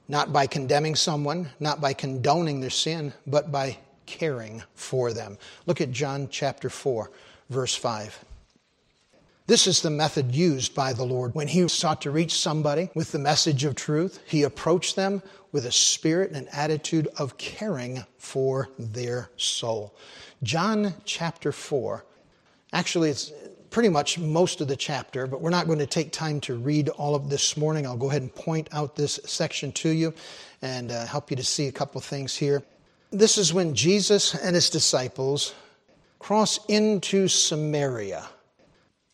not 0.08 0.34
by 0.34 0.48
condemning 0.48 0.96
someone, 0.96 1.52
not 1.60 1.82
by 1.82 1.94
condoning 1.94 2.62
their 2.62 2.72
sin, 2.72 3.14
but 3.28 3.52
by 3.52 3.78
caring 4.08 4.64
for 4.74 5.14
them. 5.14 5.38
Look 5.68 5.82
at 5.82 5.92
John 5.92 6.30
chapter 6.32 6.72
4, 6.72 7.12
verse 7.52 7.76
5. 7.76 8.26
This 9.52 9.68
is 9.68 9.82
the 9.82 9.90
method 9.90 10.34
used 10.34 10.74
by 10.74 10.94
the 10.94 11.04
Lord 11.04 11.36
when 11.36 11.50
he 11.50 11.68
sought 11.68 12.04
to 12.04 12.10
reach 12.10 12.40
somebody 12.40 12.90
with 12.96 13.12
the 13.12 13.20
message 13.20 13.66
of 13.66 13.76
truth. 13.76 14.22
He 14.26 14.44
approached 14.44 14.96
them 14.96 15.22
with 15.52 15.66
a 15.66 15.74
spirit 15.74 16.30
and 16.32 16.48
an 16.48 16.54
attitude 16.54 17.10
of 17.18 17.38
caring 17.38 18.06
for 18.18 18.70
their 18.80 19.30
soul. 19.36 19.94
John 20.42 20.94
chapter 21.04 21.52
4, 21.52 22.06
actually, 22.72 23.10
it's 23.10 23.34
pretty 23.72 23.90
much 23.90 24.18
most 24.18 24.62
of 24.62 24.70
the 24.70 24.78
chapter, 24.78 25.28
but 25.28 25.42
we're 25.42 25.50
not 25.50 25.68
going 25.68 25.80
to 25.80 25.86
take 25.86 26.14
time 26.14 26.40
to 26.40 26.56
read 26.56 26.88
all 26.88 27.14
of 27.14 27.30
this 27.30 27.58
morning. 27.58 27.86
I'll 27.86 27.98
go 27.98 28.10
ahead 28.10 28.22
and 28.22 28.34
point 28.34 28.70
out 28.72 28.96
this 28.96 29.20
section 29.26 29.74
to 29.74 29.90
you 29.90 30.14
and 30.62 30.94
uh, 30.94 31.06
help 31.08 31.30
you 31.30 31.36
to 31.36 31.44
see 31.44 31.68
a 31.68 31.74
couple 31.74 32.00
things 32.00 32.38
here. 32.38 32.64
This 33.10 33.38
is 33.38 33.54
when 33.54 33.76
Jesus 33.76 34.34
and 34.34 34.56
his 34.56 34.70
disciples 34.70 35.54
cross 36.20 36.58
into 36.68 37.28
Samaria. 37.28 38.30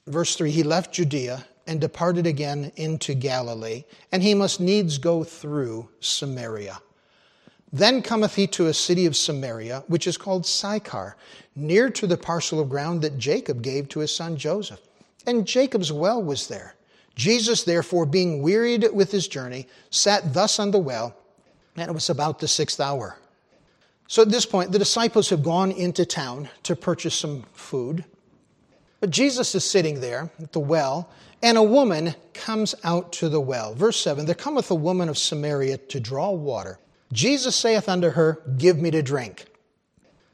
Verse 0.07 0.35
3 0.35 0.51
He 0.51 0.63
left 0.63 0.93
Judea 0.93 1.45
and 1.67 1.81
departed 1.81 2.25
again 2.25 2.71
into 2.77 3.13
Galilee, 3.13 3.83
and 4.11 4.23
he 4.23 4.33
must 4.33 4.59
needs 4.59 4.97
go 4.97 5.23
through 5.23 5.89
Samaria. 5.99 6.79
Then 7.73 8.01
cometh 8.01 8.35
he 8.35 8.47
to 8.47 8.67
a 8.67 8.73
city 8.73 9.05
of 9.05 9.17
Samaria, 9.17 9.83
which 9.87 10.07
is 10.07 10.17
called 10.17 10.45
Sychar, 10.45 11.17
near 11.55 11.89
to 11.89 12.07
the 12.07 12.15
parcel 12.15 12.61
of 12.61 12.69
ground 12.69 13.01
that 13.01 13.17
Jacob 13.17 13.61
gave 13.61 13.89
to 13.89 13.99
his 13.99 14.15
son 14.15 14.37
Joseph. 14.37 14.79
And 15.25 15.45
Jacob's 15.45 15.91
well 15.91 16.23
was 16.23 16.47
there. 16.47 16.75
Jesus, 17.15 17.63
therefore, 17.63 18.05
being 18.05 18.41
wearied 18.41 18.87
with 18.93 19.11
his 19.11 19.27
journey, 19.27 19.67
sat 19.89 20.33
thus 20.33 20.59
on 20.59 20.71
the 20.71 20.79
well, 20.79 21.13
and 21.75 21.89
it 21.89 21.93
was 21.93 22.09
about 22.09 22.39
the 22.39 22.47
sixth 22.47 22.79
hour. 22.79 23.17
So 24.07 24.21
at 24.21 24.29
this 24.29 24.45
point, 24.45 24.71
the 24.71 24.79
disciples 24.79 25.29
have 25.29 25.43
gone 25.43 25.71
into 25.71 26.05
town 26.05 26.47
to 26.63 26.75
purchase 26.77 27.15
some 27.15 27.43
food. 27.53 28.05
But 28.99 29.11
Jesus 29.11 29.53
is 29.53 29.63
sitting 29.63 30.01
there 30.01 30.31
at 30.41 30.53
the 30.53 30.59
well, 30.59 31.09
and 31.43 31.57
a 31.57 31.63
woman 31.63 32.15
comes 32.33 32.73
out 32.83 33.11
to 33.13 33.29
the 33.29 33.41
well. 33.41 33.73
Verse 33.73 33.99
7 33.99 34.25
There 34.25 34.35
cometh 34.35 34.71
a 34.71 34.75
woman 34.75 35.09
of 35.09 35.17
Samaria 35.17 35.77
to 35.77 35.99
draw 35.99 36.31
water. 36.31 36.79
Jesus 37.13 37.55
saith 37.55 37.87
unto 37.87 38.09
her, 38.09 38.41
Give 38.57 38.77
me 38.77 38.91
to 38.91 39.01
drink. 39.01 39.45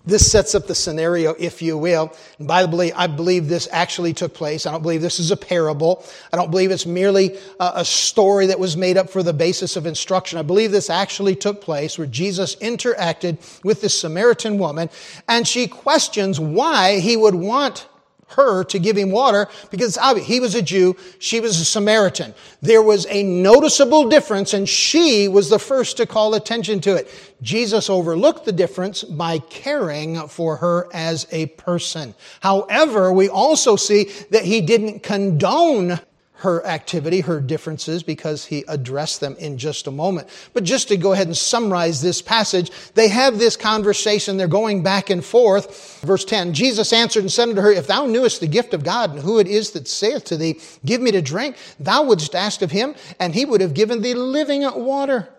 This 0.05 0.29
sets 0.29 0.53
up 0.53 0.67
the 0.67 0.75
scenario, 0.75 1.33
if 1.39 1.61
you 1.61 1.77
will. 1.77 2.13
And 2.37 2.45
by 2.45 2.65
the 2.65 2.75
way, 2.75 2.91
I 2.91 3.07
believe 3.07 3.47
this 3.47 3.69
actually 3.71 4.13
took 4.13 4.33
place. 4.33 4.65
I 4.65 4.71
don't 4.71 4.81
believe 4.81 5.01
this 5.01 5.17
is 5.17 5.31
a 5.31 5.37
parable. 5.37 6.03
I 6.33 6.35
don't 6.35 6.51
believe 6.51 6.71
it's 6.71 6.85
merely 6.85 7.37
a 7.57 7.85
story 7.85 8.47
that 8.47 8.59
was 8.59 8.75
made 8.75 8.97
up 8.97 9.09
for 9.09 9.23
the 9.23 9.31
basis 9.31 9.77
of 9.77 9.85
instruction. 9.85 10.37
I 10.37 10.41
believe 10.41 10.71
this 10.71 10.89
actually 10.89 11.37
took 11.37 11.61
place 11.61 11.97
where 11.97 12.07
Jesus 12.07 12.57
interacted 12.57 13.63
with 13.63 13.79
this 13.79 13.97
Samaritan 13.97 14.57
woman 14.57 14.89
and 15.29 15.47
she 15.47 15.67
questions 15.67 16.37
why 16.37 16.99
he 16.99 17.15
would 17.15 17.35
want 17.35 17.87
her 18.35 18.63
to 18.65 18.79
give 18.79 18.97
him 18.97 19.11
water 19.11 19.47
because 19.71 19.97
he 20.25 20.39
was 20.39 20.55
a 20.55 20.61
Jew, 20.61 20.95
she 21.19 21.39
was 21.39 21.59
a 21.59 21.65
Samaritan. 21.65 22.33
There 22.61 22.81
was 22.81 23.05
a 23.09 23.23
noticeable 23.23 24.09
difference 24.09 24.53
and 24.53 24.67
she 24.67 25.27
was 25.27 25.49
the 25.49 25.59
first 25.59 25.97
to 25.97 26.05
call 26.05 26.33
attention 26.33 26.79
to 26.81 26.95
it. 26.95 27.09
Jesus 27.41 27.89
overlooked 27.89 28.45
the 28.45 28.51
difference 28.51 29.03
by 29.03 29.39
caring 29.39 30.27
for 30.27 30.57
her 30.57 30.87
as 30.93 31.27
a 31.31 31.47
person. 31.47 32.15
However, 32.39 33.11
we 33.11 33.29
also 33.29 33.75
see 33.75 34.05
that 34.31 34.45
he 34.45 34.61
didn't 34.61 35.03
condone 35.03 35.99
her 36.43 36.65
activity, 36.65 37.21
her 37.21 37.39
differences, 37.39 38.03
because 38.03 38.45
he 38.45 38.65
addressed 38.67 39.21
them 39.21 39.33
in 39.39 39.57
just 39.57 39.87
a 39.87 39.91
moment. 39.91 40.27
But 40.53 40.65
just 40.65 40.89
to 40.89 40.97
go 40.97 41.13
ahead 41.13 41.27
and 41.27 41.37
summarize 41.37 42.01
this 42.01 42.21
passage, 42.21 42.69
they 42.95 43.07
have 43.07 43.39
this 43.39 43.55
conversation. 43.55 44.35
They're 44.35 44.47
going 44.47 44.83
back 44.83 45.09
and 45.09 45.23
forth. 45.23 46.01
Verse 46.01 46.25
10, 46.25 46.53
Jesus 46.53 46.91
answered 46.91 47.21
and 47.21 47.31
said 47.31 47.47
unto 47.47 47.61
her, 47.61 47.71
If 47.71 47.87
thou 47.87 48.05
knewest 48.05 48.41
the 48.41 48.47
gift 48.47 48.73
of 48.73 48.83
God 48.83 49.11
and 49.11 49.19
who 49.19 49.39
it 49.39 49.47
is 49.47 49.71
that 49.71 49.87
saith 49.87 50.25
to 50.25 50.37
thee, 50.37 50.59
Give 50.85 50.99
me 50.99 51.11
to 51.11 51.21
drink, 51.21 51.55
thou 51.79 52.03
wouldst 52.03 52.35
ask 52.35 52.61
of 52.61 52.71
him, 52.71 52.93
and 53.19 53.33
he 53.33 53.45
would 53.45 53.61
have 53.61 53.73
given 53.73 54.01
thee 54.01 54.13
living 54.13 54.63
water. 54.75 55.29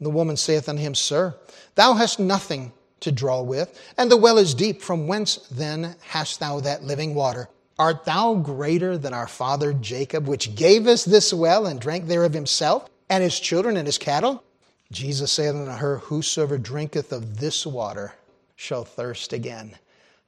The 0.00 0.10
woman 0.10 0.36
saith 0.36 0.68
unto 0.68 0.80
him, 0.80 0.94
Sir, 0.94 1.34
thou 1.74 1.94
hast 1.94 2.20
nothing 2.20 2.72
to 3.00 3.10
draw 3.10 3.42
with, 3.42 3.76
and 3.98 4.08
the 4.08 4.16
well 4.16 4.38
is 4.38 4.54
deep. 4.54 4.80
From 4.80 5.08
whence 5.08 5.38
then 5.50 5.96
hast 6.02 6.38
thou 6.38 6.60
that 6.60 6.84
living 6.84 7.16
water? 7.16 7.48
Art 7.78 8.04
thou 8.04 8.34
greater 8.34 8.98
than 8.98 9.14
our 9.14 9.26
father 9.26 9.72
Jacob, 9.72 10.26
which 10.26 10.54
gave 10.54 10.86
us 10.86 11.04
this 11.04 11.32
well 11.32 11.66
and 11.66 11.80
drank 11.80 12.06
thereof 12.06 12.34
himself, 12.34 12.88
and 13.08 13.22
his 13.22 13.38
children 13.40 13.76
and 13.76 13.86
his 13.86 13.98
cattle? 13.98 14.44
Jesus 14.90 15.32
saith 15.32 15.54
unto 15.54 15.70
her, 15.70 15.98
Whosoever 15.98 16.58
drinketh 16.58 17.12
of 17.12 17.38
this 17.40 17.66
water 17.66 18.14
shall 18.56 18.84
thirst 18.84 19.32
again. 19.32 19.76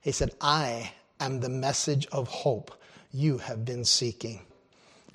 He 0.00 0.10
said, 0.10 0.34
I 0.40 0.92
am 1.20 1.40
the 1.40 1.48
message 1.48 2.06
of 2.12 2.28
hope 2.28 2.72
you 3.12 3.38
have 3.38 3.64
been 3.64 3.84
seeking. 3.84 4.40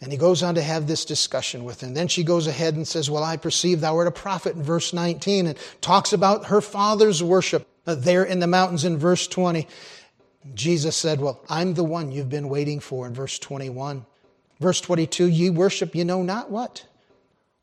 And 0.02 0.12
he 0.12 0.18
goes 0.18 0.44
on 0.44 0.56
to 0.56 0.62
have 0.62 0.88
this 0.88 1.04
discussion 1.04 1.66
with 1.66 1.82
her. 1.82 1.88
And 1.88 1.98
then 1.98 2.08
she 2.08 2.24
goes 2.24 2.48
ahead 2.48 2.76
and 2.76 2.88
says, 2.88 3.10
Well, 3.10 3.24
I 3.24 3.38
perceive 3.38 3.82
thou 3.82 3.98
art 3.98 4.08
a 4.08 4.12
prophet 4.12 4.56
in 4.56 4.64
verse 4.64 4.94
19 4.94 5.48
and 5.48 5.58
talks 5.82 6.14
about 6.14 6.46
her 6.46 6.62
father's 6.62 7.22
worship 7.22 7.68
there 7.86 8.24
in 8.24 8.40
the 8.40 8.48
mountains 8.48 8.86
in 8.86 8.98
verse 8.98 9.28
20. 9.28 9.68
Jesus 10.54 10.96
said, 10.96 11.20
Well, 11.20 11.42
I'm 11.50 11.74
the 11.74 11.84
one 11.84 12.12
you've 12.12 12.30
been 12.30 12.50
waiting 12.50 12.80
for 12.80 13.06
in 13.08 13.14
verse 13.14 13.40
21. 13.40 14.06
Verse 14.60 14.82
22, 14.82 15.28
ye 15.28 15.50
worship, 15.50 15.96
you 15.96 16.04
know 16.04 16.22
not 16.22 16.52
what. 16.52 16.86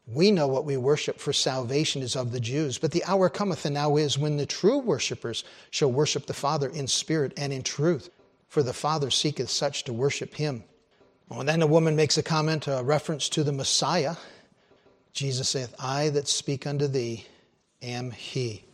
We 0.07 0.31
know 0.31 0.47
what 0.47 0.65
we 0.65 0.77
worship, 0.77 1.19
for 1.19 1.33
salvation 1.33 2.01
is 2.01 2.17
of 2.17 2.33
the 2.33 2.41
Jews. 2.41 2.79
But 2.79 2.93
the 2.93 3.05
hour 3.05 3.29
cometh 3.29 3.65
and 3.65 3.75
now 3.75 3.97
is 3.97 4.17
when 4.17 4.37
the 4.37 4.47
true 4.47 4.79
worshippers 4.79 5.45
shall 5.71 5.91
worship 5.91 6.27
the 6.27 6.35
Father 6.35 6.69
in 6.69 6.87
spirit 6.87 7.33
and 7.37 7.53
in 7.53 7.63
truth, 7.63 8.09
for 8.49 8.63
the 8.63 8.73
Father 8.73 9.11
seeketh 9.11 9.51
such 9.51 9.85
to 9.85 9.93
worship 9.93 10.35
him. 10.35 10.63
Well, 11.29 11.43
then 11.43 11.61
the 11.61 11.67
woman 11.67 11.97
makes 11.97 12.17
a 12.17 12.23
comment, 12.23 12.69
a 12.69 12.83
reference 12.85 13.29
to 13.31 13.43
the 13.43 13.53
Messiah. 13.53 14.15
Jesus 15.13 15.49
saith, 15.49 15.75
I 15.81 16.11
that 16.11 16.29
speak 16.29 16.67
unto 16.67 16.87
thee 16.87 17.27
am 17.83 18.13
he. 18.13 18.65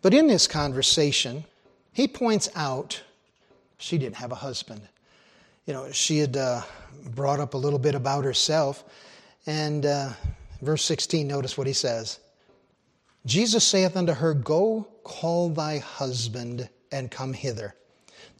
But 0.00 0.14
in 0.14 0.28
this 0.28 0.46
conversation, 0.46 1.44
he 1.94 2.06
points 2.06 2.50
out 2.54 3.02
she 3.78 3.96
didn't 3.96 4.16
have 4.16 4.32
a 4.32 4.36
husband. 4.36 4.82
You 5.64 5.72
know, 5.72 5.90
she 5.92 6.18
had 6.18 6.36
uh, 6.36 6.62
brought 7.14 7.40
up 7.40 7.54
a 7.54 7.56
little 7.56 7.78
bit 7.78 7.94
about 7.94 8.24
herself. 8.24 8.84
And 9.46 9.86
uh, 9.86 10.10
verse 10.60 10.84
16, 10.84 11.26
notice 11.26 11.56
what 11.56 11.66
he 11.66 11.72
says 11.72 12.18
Jesus 13.24 13.64
saith 13.64 13.96
unto 13.96 14.12
her, 14.12 14.34
Go 14.34 14.86
call 15.04 15.48
thy 15.50 15.78
husband 15.78 16.68
and 16.92 17.10
come 17.10 17.32
hither. 17.32 17.74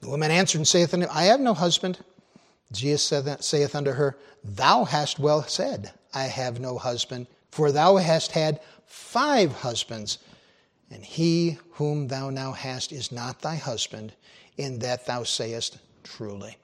The 0.00 0.10
woman 0.10 0.30
answered 0.30 0.58
and 0.58 0.68
saith 0.68 0.92
unto 0.92 1.06
him, 1.06 1.12
I 1.12 1.24
have 1.24 1.40
no 1.40 1.54
husband. 1.54 1.98
Jesus 2.72 3.12
saith 3.40 3.74
unto 3.74 3.92
her, 3.92 4.18
Thou 4.42 4.84
hast 4.84 5.18
well 5.18 5.42
said, 5.44 5.92
I 6.12 6.24
have 6.24 6.58
no 6.58 6.76
husband, 6.76 7.28
for 7.50 7.70
thou 7.70 7.96
hast 7.96 8.32
had 8.32 8.60
five 8.86 9.52
husbands, 9.52 10.18
and 10.94 11.04
he 11.04 11.58
whom 11.72 12.06
thou 12.06 12.30
now 12.30 12.52
hast 12.52 12.92
is 12.92 13.10
not 13.10 13.40
thy 13.40 13.56
husband, 13.56 14.12
in 14.56 14.78
that 14.78 15.06
thou 15.06 15.24
sayest 15.24 15.78
truly. 16.04 16.56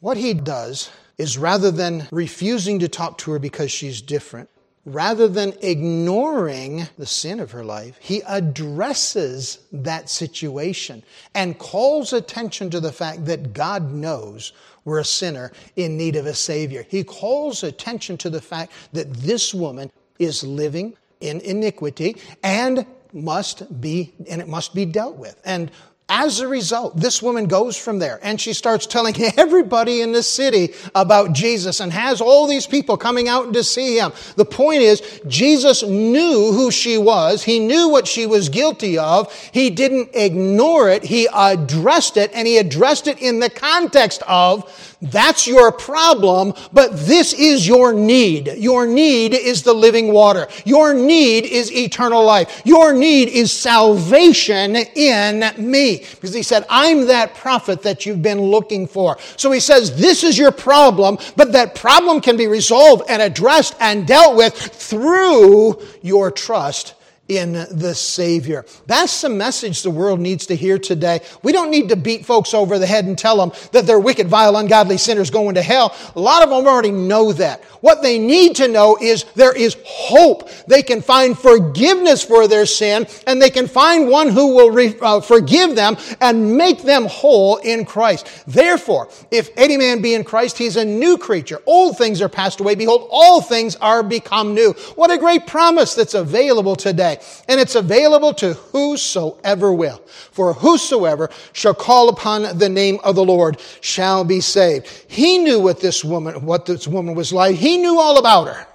What 0.00 0.16
he 0.16 0.34
does 0.34 0.90
is 1.18 1.38
rather 1.38 1.70
than 1.70 2.08
refusing 2.10 2.80
to 2.80 2.88
talk 2.88 3.16
to 3.18 3.30
her 3.30 3.38
because 3.38 3.70
she's 3.70 4.02
different, 4.02 4.50
rather 4.84 5.28
than 5.28 5.52
ignoring 5.62 6.88
the 6.98 7.06
sin 7.06 7.38
of 7.38 7.52
her 7.52 7.64
life, 7.64 7.96
he 8.00 8.22
addresses 8.26 9.60
that 9.70 10.08
situation 10.08 11.04
and 11.34 11.58
calls 11.58 12.12
attention 12.12 12.70
to 12.70 12.80
the 12.80 12.92
fact 12.92 13.24
that 13.26 13.52
God 13.52 13.92
knows 13.92 14.52
we're 14.84 14.98
a 14.98 15.04
sinner 15.04 15.52
in 15.76 15.96
need 15.96 16.16
of 16.16 16.26
a 16.26 16.34
Savior. 16.34 16.84
He 16.88 17.04
calls 17.04 17.62
attention 17.62 18.16
to 18.18 18.30
the 18.30 18.40
fact 18.40 18.72
that 18.92 19.12
this 19.14 19.54
woman 19.54 19.92
is 20.18 20.42
living 20.42 20.96
in 21.20 21.40
iniquity 21.40 22.16
and 22.42 22.86
must 23.12 23.80
be, 23.80 24.12
and 24.30 24.40
it 24.40 24.48
must 24.48 24.74
be 24.74 24.84
dealt 24.84 25.16
with. 25.16 25.40
And 25.44 25.70
as 26.10 26.40
a 26.40 26.48
result, 26.48 26.96
this 26.96 27.20
woman 27.20 27.48
goes 27.48 27.76
from 27.76 27.98
there 27.98 28.18
and 28.22 28.40
she 28.40 28.54
starts 28.54 28.86
telling 28.86 29.14
everybody 29.36 30.00
in 30.00 30.12
the 30.12 30.22
city 30.22 30.72
about 30.94 31.34
Jesus 31.34 31.80
and 31.80 31.92
has 31.92 32.22
all 32.22 32.46
these 32.46 32.66
people 32.66 32.96
coming 32.96 33.28
out 33.28 33.52
to 33.52 33.62
see 33.62 33.98
him. 33.98 34.12
The 34.36 34.46
point 34.46 34.80
is, 34.80 35.02
Jesus 35.26 35.82
knew 35.82 36.52
who 36.52 36.70
she 36.70 36.96
was. 36.96 37.42
He 37.42 37.58
knew 37.58 37.90
what 37.90 38.08
she 38.08 38.24
was 38.24 38.48
guilty 38.48 38.96
of. 38.96 39.30
He 39.52 39.68
didn't 39.68 40.10
ignore 40.14 40.88
it. 40.88 41.04
He 41.04 41.28
addressed 41.34 42.16
it 42.16 42.30
and 42.32 42.48
he 42.48 42.56
addressed 42.56 43.06
it 43.06 43.20
in 43.20 43.40
the 43.40 43.50
context 43.50 44.22
of 44.26 44.96
that's 45.00 45.46
your 45.46 45.70
problem, 45.70 46.54
but 46.72 46.90
this 46.92 47.32
is 47.32 47.68
your 47.68 47.92
need. 47.92 48.48
Your 48.56 48.84
need 48.84 49.32
is 49.32 49.62
the 49.62 49.72
living 49.72 50.12
water. 50.12 50.48
Your 50.64 50.92
need 50.92 51.44
is 51.44 51.72
eternal 51.72 52.24
life. 52.24 52.62
Your 52.64 52.92
need 52.92 53.28
is 53.28 53.52
salvation 53.52 54.74
in 54.74 55.52
me. 55.56 55.98
Because 55.98 56.34
he 56.34 56.42
said, 56.42 56.66
I'm 56.68 57.06
that 57.06 57.34
prophet 57.36 57.82
that 57.82 58.06
you've 58.06 58.22
been 58.22 58.40
looking 58.40 58.88
for. 58.88 59.18
So 59.36 59.52
he 59.52 59.60
says, 59.60 59.96
this 59.96 60.24
is 60.24 60.36
your 60.36 60.50
problem, 60.50 61.18
but 61.36 61.52
that 61.52 61.76
problem 61.76 62.20
can 62.20 62.36
be 62.36 62.48
resolved 62.48 63.04
and 63.08 63.22
addressed 63.22 63.76
and 63.78 64.04
dealt 64.04 64.36
with 64.36 64.54
through 64.54 65.80
your 66.02 66.32
trust 66.32 66.94
in 67.28 67.52
the 67.52 67.94
Savior. 67.94 68.64
That's 68.86 69.20
the 69.20 69.28
message 69.28 69.82
the 69.82 69.90
world 69.90 70.18
needs 70.18 70.46
to 70.46 70.56
hear 70.56 70.78
today. 70.78 71.20
We 71.42 71.52
don't 71.52 71.70
need 71.70 71.90
to 71.90 71.96
beat 71.96 72.24
folks 72.24 72.54
over 72.54 72.78
the 72.78 72.86
head 72.86 73.04
and 73.04 73.18
tell 73.18 73.36
them 73.36 73.52
that 73.72 73.86
they're 73.86 74.00
wicked, 74.00 74.28
vile, 74.28 74.56
ungodly 74.56 74.96
sinners 74.96 75.30
going 75.30 75.54
to 75.56 75.62
hell. 75.62 75.94
A 76.16 76.20
lot 76.20 76.42
of 76.42 76.48
them 76.48 76.66
already 76.66 76.90
know 76.90 77.32
that. 77.34 77.62
What 77.80 78.02
they 78.02 78.18
need 78.18 78.56
to 78.56 78.68
know 78.68 78.96
is 79.00 79.24
there 79.34 79.56
is 79.56 79.76
hope. 79.84 80.50
They 80.66 80.82
can 80.82 81.02
find 81.02 81.38
forgiveness 81.38 82.24
for 82.24 82.48
their 82.48 82.66
sin 82.66 83.06
and 83.26 83.40
they 83.40 83.50
can 83.50 83.68
find 83.68 84.08
one 84.08 84.28
who 84.28 84.54
will 84.54 84.70
re- 84.70 84.96
uh, 85.00 85.20
forgive 85.20 85.76
them 85.76 85.96
and 86.20 86.56
make 86.56 86.82
them 86.82 87.06
whole 87.06 87.56
in 87.58 87.84
Christ. 87.84 88.44
Therefore, 88.46 89.08
if 89.30 89.50
any 89.56 89.76
man 89.76 90.00
be 90.02 90.14
in 90.14 90.24
Christ, 90.24 90.58
he's 90.58 90.76
a 90.76 90.84
new 90.84 91.18
creature. 91.18 91.60
Old 91.66 91.98
things 91.98 92.20
are 92.22 92.28
passed 92.28 92.60
away. 92.60 92.74
Behold, 92.74 93.08
all 93.10 93.40
things 93.40 93.76
are 93.76 94.02
become 94.02 94.54
new. 94.54 94.72
What 94.96 95.10
a 95.10 95.18
great 95.18 95.46
promise 95.46 95.94
that's 95.94 96.14
available 96.14 96.74
today. 96.74 97.17
And 97.48 97.60
it's 97.60 97.74
available 97.74 98.32
to 98.34 98.54
whosoever 98.54 99.72
will. 99.72 99.98
For 100.32 100.52
whosoever 100.52 101.30
shall 101.52 101.74
call 101.74 102.08
upon 102.08 102.58
the 102.58 102.68
name 102.68 102.98
of 103.04 103.14
the 103.14 103.24
Lord 103.24 103.60
shall 103.80 104.24
be 104.24 104.40
saved. 104.40 104.86
He 105.08 105.38
knew 105.38 105.60
what 105.60 105.80
this 105.80 106.04
woman, 106.04 106.44
what 106.44 106.66
this 106.66 106.88
woman 106.88 107.14
was 107.14 107.32
like. 107.32 107.56
He 107.56 107.78
knew 107.78 107.98
all 107.98 108.18
about 108.18 108.48
her. 108.48 108.66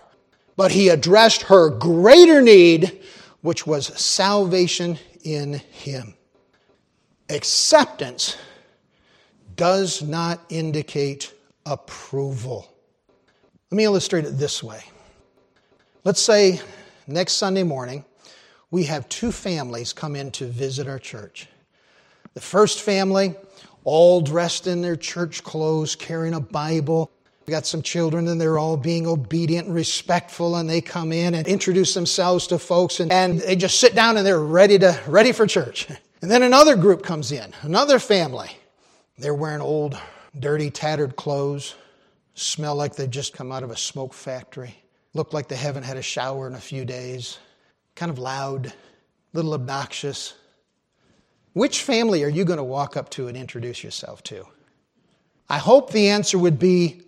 But 0.55 0.71
he 0.71 0.89
addressed 0.89 1.43
her 1.43 1.69
greater 1.69 2.41
need, 2.41 3.01
which 3.41 3.65
was 3.65 3.87
salvation 3.99 4.99
in 5.23 5.53
him. 5.53 6.13
Acceptance 7.29 8.37
does 9.55 10.01
not 10.01 10.41
indicate 10.49 11.33
approval. 11.65 12.67
Let 13.71 13.77
me 13.77 13.85
illustrate 13.85 14.25
it 14.25 14.37
this 14.37 14.61
way. 14.61 14.83
Let's 16.03 16.21
say 16.21 16.59
next 17.07 17.33
Sunday 17.33 17.63
morning, 17.63 18.05
we 18.73 18.85
have 18.85 19.07
two 19.07 19.31
families 19.31 19.93
come 19.93 20.15
in 20.15 20.31
to 20.31 20.47
visit 20.47 20.87
our 20.87 20.97
church. 20.97 21.47
The 22.33 22.41
first 22.41 22.81
family, 22.81 23.35
all 23.83 24.19
dressed 24.19 24.65
in 24.65 24.81
their 24.81 24.95
church 24.95 25.43
clothes, 25.43 25.95
carrying 25.95 26.33
a 26.33 26.39
Bible. 26.39 27.11
We 27.45 27.51
got 27.51 27.67
some 27.67 27.83
children 27.83 28.27
and 28.27 28.41
they're 28.41 28.57
all 28.57 28.75
being 28.75 29.05
obedient 29.05 29.67
and 29.67 29.75
respectful 29.75 30.55
and 30.55 30.67
they 30.67 30.81
come 30.81 31.11
in 31.11 31.35
and 31.35 31.47
introduce 31.47 31.93
themselves 31.93 32.47
to 32.47 32.57
folks 32.57 32.99
and, 32.99 33.11
and 33.11 33.41
they 33.41 33.55
just 33.55 33.79
sit 33.79 33.93
down 33.93 34.17
and 34.17 34.25
they're 34.25 34.39
ready 34.39 34.79
to, 34.79 34.99
ready 35.07 35.31
for 35.31 35.47
church. 35.47 35.87
And 36.23 36.31
then 36.31 36.41
another 36.41 36.77
group 36.77 37.03
comes 37.03 37.33
in, 37.33 37.51
another 37.63 37.99
family. 37.99 38.49
They're 39.17 39.35
wearing 39.35 39.59
old, 39.59 39.99
dirty, 40.39 40.69
tattered 40.69 41.17
clothes, 41.17 41.75
smell 42.33 42.77
like 42.77 42.95
they've 42.95 43.09
just 43.09 43.33
come 43.33 43.51
out 43.51 43.61
of 43.61 43.71
a 43.71 43.75
smoke 43.75 44.13
factory, 44.13 44.73
look 45.13 45.33
like 45.33 45.49
they 45.49 45.57
haven't 45.57 45.83
had 45.83 45.97
a 45.97 46.01
shower 46.01 46.47
in 46.47 46.53
a 46.53 46.61
few 46.61 46.85
days 46.85 47.39
kind 47.95 48.09
of 48.09 48.19
loud, 48.19 48.67
a 48.67 48.73
little 49.33 49.53
obnoxious. 49.53 50.33
Which 51.53 51.81
family 51.83 52.23
are 52.23 52.29
you 52.29 52.45
going 52.45 52.57
to 52.57 52.63
walk 52.63 52.97
up 52.97 53.09
to 53.11 53.27
and 53.27 53.37
introduce 53.37 53.83
yourself 53.83 54.23
to? 54.23 54.45
I 55.49 55.57
hope 55.57 55.91
the 55.91 56.09
answer 56.09 56.37
would 56.37 56.57
be 56.57 57.01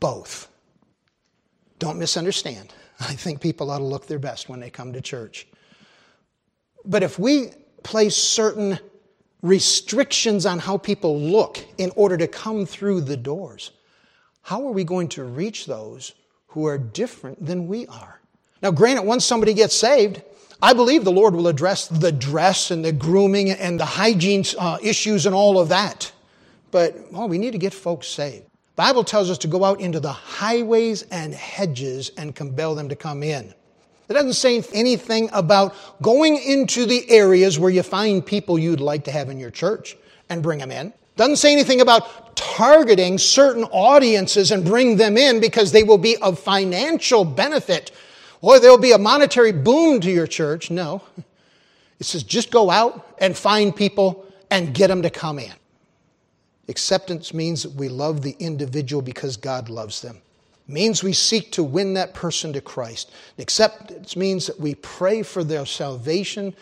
both. 0.00 0.48
Don't 1.78 1.98
misunderstand. 1.98 2.74
I 3.00 3.14
think 3.14 3.40
people 3.40 3.70
ought 3.70 3.78
to 3.78 3.84
look 3.84 4.06
their 4.06 4.18
best 4.18 4.48
when 4.48 4.60
they 4.60 4.70
come 4.70 4.92
to 4.92 5.00
church. 5.00 5.46
But 6.84 7.02
if 7.02 7.18
we 7.18 7.50
place 7.82 8.16
certain 8.16 8.78
restrictions 9.42 10.46
on 10.46 10.58
how 10.58 10.78
people 10.78 11.18
look 11.18 11.64
in 11.78 11.92
order 11.94 12.16
to 12.16 12.26
come 12.26 12.66
through 12.66 13.02
the 13.02 13.16
doors, 13.16 13.70
how 14.42 14.66
are 14.66 14.72
we 14.72 14.84
going 14.84 15.08
to 15.08 15.24
reach 15.24 15.66
those 15.66 16.14
who 16.48 16.66
are 16.66 16.78
different 16.78 17.44
than 17.44 17.68
we 17.68 17.86
are? 17.86 18.17
Now, 18.62 18.70
granted, 18.70 19.02
once 19.02 19.24
somebody 19.24 19.54
gets 19.54 19.74
saved, 19.74 20.22
I 20.60 20.72
believe 20.72 21.04
the 21.04 21.12
Lord 21.12 21.34
will 21.34 21.46
address 21.46 21.86
the 21.86 22.10
dress 22.10 22.70
and 22.70 22.84
the 22.84 22.92
grooming 22.92 23.50
and 23.50 23.78
the 23.78 23.84
hygiene 23.84 24.44
uh, 24.58 24.78
issues 24.82 25.26
and 25.26 25.34
all 25.34 25.58
of 25.60 25.68
that. 25.68 26.10
But, 26.70 27.12
we 27.12 27.38
need 27.38 27.52
to 27.52 27.58
get 27.58 27.72
folks 27.72 28.08
saved. 28.08 28.44
The 28.44 28.82
Bible 28.82 29.04
tells 29.04 29.30
us 29.30 29.38
to 29.38 29.48
go 29.48 29.64
out 29.64 29.80
into 29.80 30.00
the 30.00 30.12
highways 30.12 31.02
and 31.10 31.32
hedges 31.32 32.10
and 32.16 32.34
compel 32.34 32.74
them 32.74 32.88
to 32.88 32.96
come 32.96 33.22
in. 33.22 33.54
It 34.08 34.14
doesn't 34.14 34.34
say 34.34 34.62
anything 34.72 35.28
about 35.32 35.74
going 36.02 36.36
into 36.36 36.86
the 36.86 37.08
areas 37.10 37.58
where 37.58 37.70
you 37.70 37.82
find 37.82 38.24
people 38.24 38.58
you'd 38.58 38.80
like 38.80 39.04
to 39.04 39.12
have 39.12 39.28
in 39.28 39.38
your 39.38 39.50
church 39.50 39.96
and 40.28 40.42
bring 40.42 40.58
them 40.58 40.70
in. 40.70 40.88
It 40.88 41.16
doesn't 41.16 41.36
say 41.36 41.52
anything 41.52 41.80
about 41.80 42.36
targeting 42.36 43.18
certain 43.18 43.64
audiences 43.64 44.50
and 44.50 44.64
bring 44.64 44.96
them 44.96 45.16
in 45.16 45.40
because 45.40 45.72
they 45.72 45.82
will 45.82 45.98
be 45.98 46.16
of 46.18 46.38
financial 46.38 47.24
benefit 47.24 47.90
or 48.40 48.60
there'll 48.60 48.78
be 48.78 48.92
a 48.92 48.98
monetary 48.98 49.52
boom 49.52 50.00
to 50.00 50.10
your 50.10 50.26
church. 50.26 50.70
No. 50.70 51.02
It 51.98 52.06
says 52.06 52.22
just 52.22 52.50
go 52.50 52.70
out 52.70 53.16
and 53.18 53.36
find 53.36 53.74
people 53.74 54.26
and 54.50 54.72
get 54.74 54.88
them 54.88 55.02
to 55.02 55.10
come 55.10 55.38
in. 55.38 55.52
Acceptance 56.68 57.32
means 57.32 57.62
that 57.62 57.72
we 57.72 57.88
love 57.88 58.22
the 58.22 58.36
individual 58.38 59.02
because 59.02 59.36
God 59.36 59.68
loves 59.68 60.02
them. 60.02 60.20
It 60.68 60.72
means 60.72 61.02
we 61.02 61.14
seek 61.14 61.50
to 61.52 61.64
win 61.64 61.94
that 61.94 62.14
person 62.14 62.52
to 62.52 62.60
Christ. 62.60 63.10
Acceptance 63.38 64.16
means 64.16 64.46
that 64.46 64.60
we 64.60 64.74
pray 64.76 65.22
for 65.22 65.42
their 65.42 65.64
salvation 65.64 66.54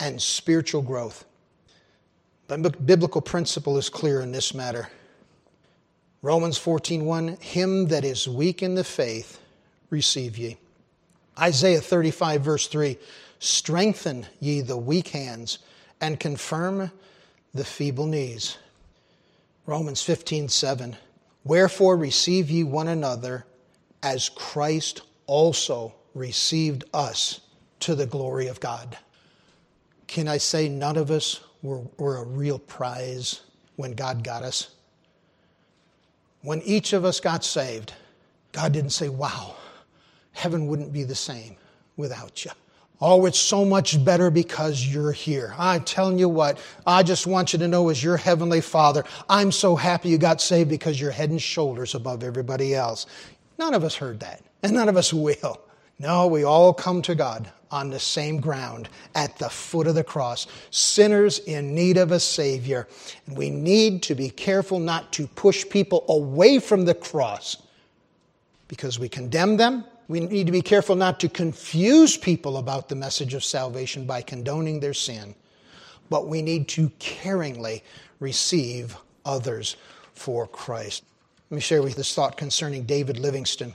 and 0.00 0.20
spiritual 0.20 0.82
growth. 0.82 1.24
But 2.48 2.84
biblical 2.84 3.20
principle 3.20 3.78
is 3.78 3.88
clear 3.88 4.20
in 4.20 4.32
this 4.32 4.52
matter. 4.52 4.90
Romans 6.22 6.58
14:1 6.58 7.40
Him 7.40 7.86
that 7.86 8.04
is 8.04 8.28
weak 8.28 8.62
in 8.62 8.74
the 8.74 8.84
faith 8.84 9.40
receive 9.90 10.36
ye. 10.36 10.58
Isaiah 11.38 11.80
35 11.80 12.42
verse 12.42 12.66
3 12.66 12.98
Strengthen 13.38 14.26
ye 14.38 14.60
the 14.60 14.76
weak 14.76 15.08
hands 15.08 15.58
and 16.00 16.20
confirm 16.20 16.92
the 17.54 17.64
feeble 17.64 18.06
knees. 18.06 18.56
Romans 19.66 20.02
15, 20.02 20.48
7. 20.48 20.96
Wherefore 21.44 21.96
receive 21.96 22.50
ye 22.50 22.64
one 22.64 22.88
another 22.88 23.44
as 24.02 24.28
Christ 24.28 25.02
also 25.26 25.94
received 26.14 26.84
us 26.92 27.40
to 27.80 27.94
the 27.94 28.06
glory 28.06 28.46
of 28.46 28.60
God. 28.60 28.96
Can 30.06 30.28
I 30.28 30.38
say 30.38 30.68
none 30.68 30.96
of 30.96 31.10
us 31.10 31.40
were, 31.62 31.82
were 31.96 32.18
a 32.18 32.24
real 32.24 32.58
prize 32.58 33.40
when 33.76 33.92
God 33.92 34.22
got 34.22 34.42
us? 34.42 34.70
When 36.42 36.60
each 36.62 36.92
of 36.92 37.04
us 37.04 37.20
got 37.20 37.44
saved, 37.44 37.92
God 38.52 38.72
didn't 38.72 38.90
say, 38.90 39.08
Wow, 39.08 39.56
heaven 40.32 40.66
wouldn't 40.66 40.92
be 40.92 41.04
the 41.04 41.14
same 41.14 41.56
without 41.96 42.44
you. 42.44 42.50
Oh, 43.04 43.26
it's 43.26 43.38
so 43.38 43.64
much 43.64 44.02
better 44.04 44.30
because 44.30 44.86
you're 44.86 45.10
here. 45.10 45.54
I'm 45.58 45.82
telling 45.82 46.20
you 46.20 46.28
what, 46.28 46.58
I 46.86 47.02
just 47.02 47.26
want 47.26 47.52
you 47.52 47.58
to 47.58 47.66
know 47.66 47.88
as 47.88 48.02
your 48.02 48.16
heavenly 48.16 48.60
Father, 48.60 49.02
I'm 49.28 49.50
so 49.50 49.74
happy 49.74 50.08
you 50.08 50.18
got 50.18 50.40
saved 50.40 50.70
because 50.70 51.00
you're 51.00 51.10
head 51.10 51.30
and 51.30 51.42
shoulders 51.42 51.96
above 51.96 52.22
everybody 52.22 52.76
else. 52.76 53.06
None 53.58 53.74
of 53.74 53.82
us 53.82 53.96
heard 53.96 54.20
that, 54.20 54.44
and 54.62 54.72
none 54.72 54.88
of 54.88 54.96
us 54.96 55.12
will. 55.12 55.60
No, 55.98 56.28
we 56.28 56.44
all 56.44 56.72
come 56.72 57.02
to 57.02 57.16
God 57.16 57.50
on 57.72 57.90
the 57.90 57.98
same 57.98 58.38
ground 58.38 58.88
at 59.16 59.36
the 59.38 59.48
foot 59.48 59.88
of 59.88 59.96
the 59.96 60.04
cross, 60.04 60.46
sinners 60.70 61.40
in 61.40 61.74
need 61.74 61.96
of 61.96 62.12
a 62.12 62.20
Savior. 62.20 62.86
And 63.26 63.36
we 63.36 63.50
need 63.50 64.02
to 64.04 64.14
be 64.14 64.30
careful 64.30 64.78
not 64.78 65.12
to 65.14 65.26
push 65.26 65.68
people 65.68 66.04
away 66.08 66.60
from 66.60 66.84
the 66.84 66.94
cross 66.94 67.56
because 68.68 69.00
we 69.00 69.08
condemn 69.08 69.56
them 69.56 69.84
we 70.12 70.20
need 70.20 70.44
to 70.44 70.52
be 70.52 70.60
careful 70.60 70.94
not 70.94 71.18
to 71.20 71.26
confuse 71.26 72.18
people 72.18 72.58
about 72.58 72.90
the 72.90 72.94
message 72.94 73.32
of 73.32 73.42
salvation 73.42 74.04
by 74.04 74.20
condoning 74.20 74.78
their 74.78 74.92
sin, 74.92 75.34
but 76.10 76.28
we 76.28 76.42
need 76.42 76.68
to 76.68 76.90
caringly 77.00 77.80
receive 78.20 78.94
others 79.24 79.76
for 80.12 80.46
Christ. 80.46 81.02
Let 81.48 81.54
me 81.54 81.60
share 81.62 81.80
with 81.80 81.92
you 81.92 81.96
this 81.96 82.14
thought 82.14 82.36
concerning 82.36 82.82
David 82.82 83.18
Livingstone. 83.18 83.72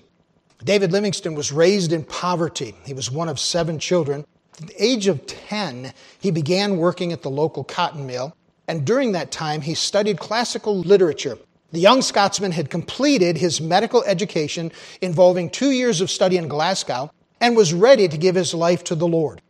David 0.63 0.91
Livingstone 0.91 1.33
was 1.33 1.51
raised 1.51 1.91
in 1.91 2.03
poverty. 2.03 2.75
He 2.85 2.93
was 2.93 3.09
one 3.09 3.29
of 3.29 3.39
seven 3.39 3.79
children. 3.79 4.23
At 4.61 4.67
the 4.67 4.83
age 4.83 5.07
of 5.07 5.25
10, 5.25 5.91
he 6.19 6.29
began 6.29 6.77
working 6.77 7.13
at 7.13 7.23
the 7.23 7.31
local 7.31 7.63
cotton 7.63 8.05
mill, 8.05 8.37
and 8.67 8.85
during 8.85 9.11
that 9.13 9.31
time, 9.31 9.61
he 9.61 9.73
studied 9.73 10.19
classical 10.19 10.81
literature. 10.81 11.39
The 11.71 11.79
young 11.79 12.01
Scotsman 12.01 12.53
had 12.53 12.69
completed 12.69 13.37
his 13.37 13.59
medical 13.59 14.03
education 14.05 14.71
involving 15.01 15.49
two 15.49 15.71
years 15.71 15.99
of 15.99 16.09
study 16.09 16.37
in 16.37 16.47
Glasgow 16.47 17.11
and 17.41 17.57
was 17.57 17.73
ready 17.73 18.07
to 18.07 18.17
give 18.17 18.35
his 18.35 18.53
life 18.53 18.85
to 18.85 18.95
the 18.95 19.07
Lord. 19.07 19.41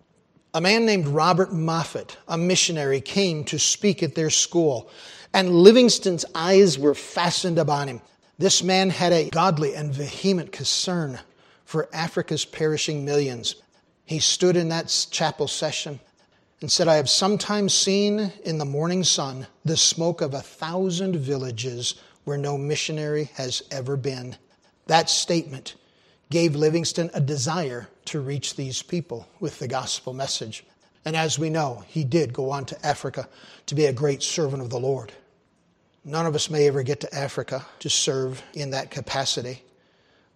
A 0.54 0.62
man 0.62 0.86
named 0.86 1.08
Robert 1.08 1.54
Moffat, 1.54 2.18
a 2.28 2.38
missionary, 2.38 3.02
came 3.02 3.44
to 3.46 3.60
speak 3.60 4.02
at 4.02 4.16
their 4.16 4.32
school, 4.32 4.90
and 5.32 5.52
Livingstone's 5.52 6.26
eyes 6.34 6.80
were 6.80 6.96
fastened 6.96 7.60
upon 7.60 7.88
him. 7.88 8.02
This 8.40 8.64
man 8.64 8.90
had 8.90 9.14
a 9.14 9.30
godly 9.30 9.76
and 9.76 9.94
vehement 9.94 10.52
concern 10.52 11.20
for 11.66 11.88
Africa's 11.94 12.46
perishing 12.46 13.06
millions. 13.06 13.56
He 14.06 14.20
stood 14.20 14.56
in 14.56 14.70
that 14.70 15.08
chapel 15.12 15.48
session 15.48 16.00
and 16.62 16.72
said, 16.72 16.88
I 16.88 16.96
have 16.96 17.10
sometimes 17.10 17.74
seen 17.74 18.32
in 18.44 18.58
the 18.58 18.66
morning 18.66 19.04
sun 19.04 19.48
the 19.64 19.78
smoke 19.78 20.22
of 20.22 20.34
a 20.34 20.42
thousand 20.42 21.16
villages 21.18 21.96
where 22.24 22.38
no 22.38 22.58
missionary 22.58 23.26
has 23.36 23.62
ever 23.72 23.96
been. 23.96 24.36
That 24.88 25.10
statement 25.10 25.76
gave 26.30 26.56
Livingstone 26.56 27.12
a 27.14 27.22
desire 27.22 27.88
to 28.06 28.20
reach 28.20 28.56
these 28.56 28.82
people 28.82 29.28
with 29.40 29.60
the 29.60 29.68
gospel 29.68 30.14
message. 30.14 30.66
And 31.06 31.16
as 31.16 31.38
we 31.38 31.50
know, 31.50 31.84
he 31.88 32.04
did 32.04 32.34
go 32.34 32.50
on 32.50 32.66
to 32.66 32.86
Africa 32.86 33.30
to 33.68 33.76
be 33.76 33.86
a 33.86 33.94
great 33.94 34.24
servant 34.24 34.62
of 34.62 34.70
the 34.70 34.80
Lord. 34.80 35.14
None 36.04 36.26
of 36.26 36.36
us 36.36 36.50
may 36.50 36.68
ever 36.68 36.84
get 36.84 37.02
to 37.02 37.16
Africa 37.16 37.66
to 37.80 37.90
serve 37.90 38.42
in 38.54 38.72
that 38.72 38.92
capacity. 38.92 39.62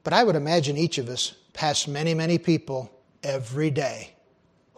But 0.04 0.14
I 0.14 0.24
would 0.24 0.36
imagine 0.36 0.78
each 0.78 0.98
of 0.98 1.10
us 1.10 1.34
pass 1.54 1.88
many, 1.88 2.14
many 2.14 2.38
people 2.38 2.92
every 3.24 3.70
day 3.70 4.11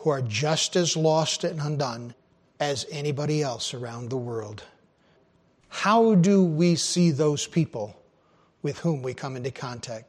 who 0.03 0.09
are 0.09 0.21
just 0.21 0.75
as 0.75 0.97
lost 0.97 1.45
and 1.45 1.61
undone 1.61 2.13
as 2.59 2.85
anybody 2.91 3.41
else 3.41 3.73
around 3.73 4.09
the 4.09 4.17
world. 4.17 4.61
How 5.69 6.15
do 6.15 6.43
we 6.43 6.75
see 6.75 7.09
those 7.11 7.47
people 7.47 7.95
with 8.61 8.79
whom 8.79 9.01
we 9.01 9.13
come 9.13 9.37
into 9.37 9.49
contact? 9.49 10.05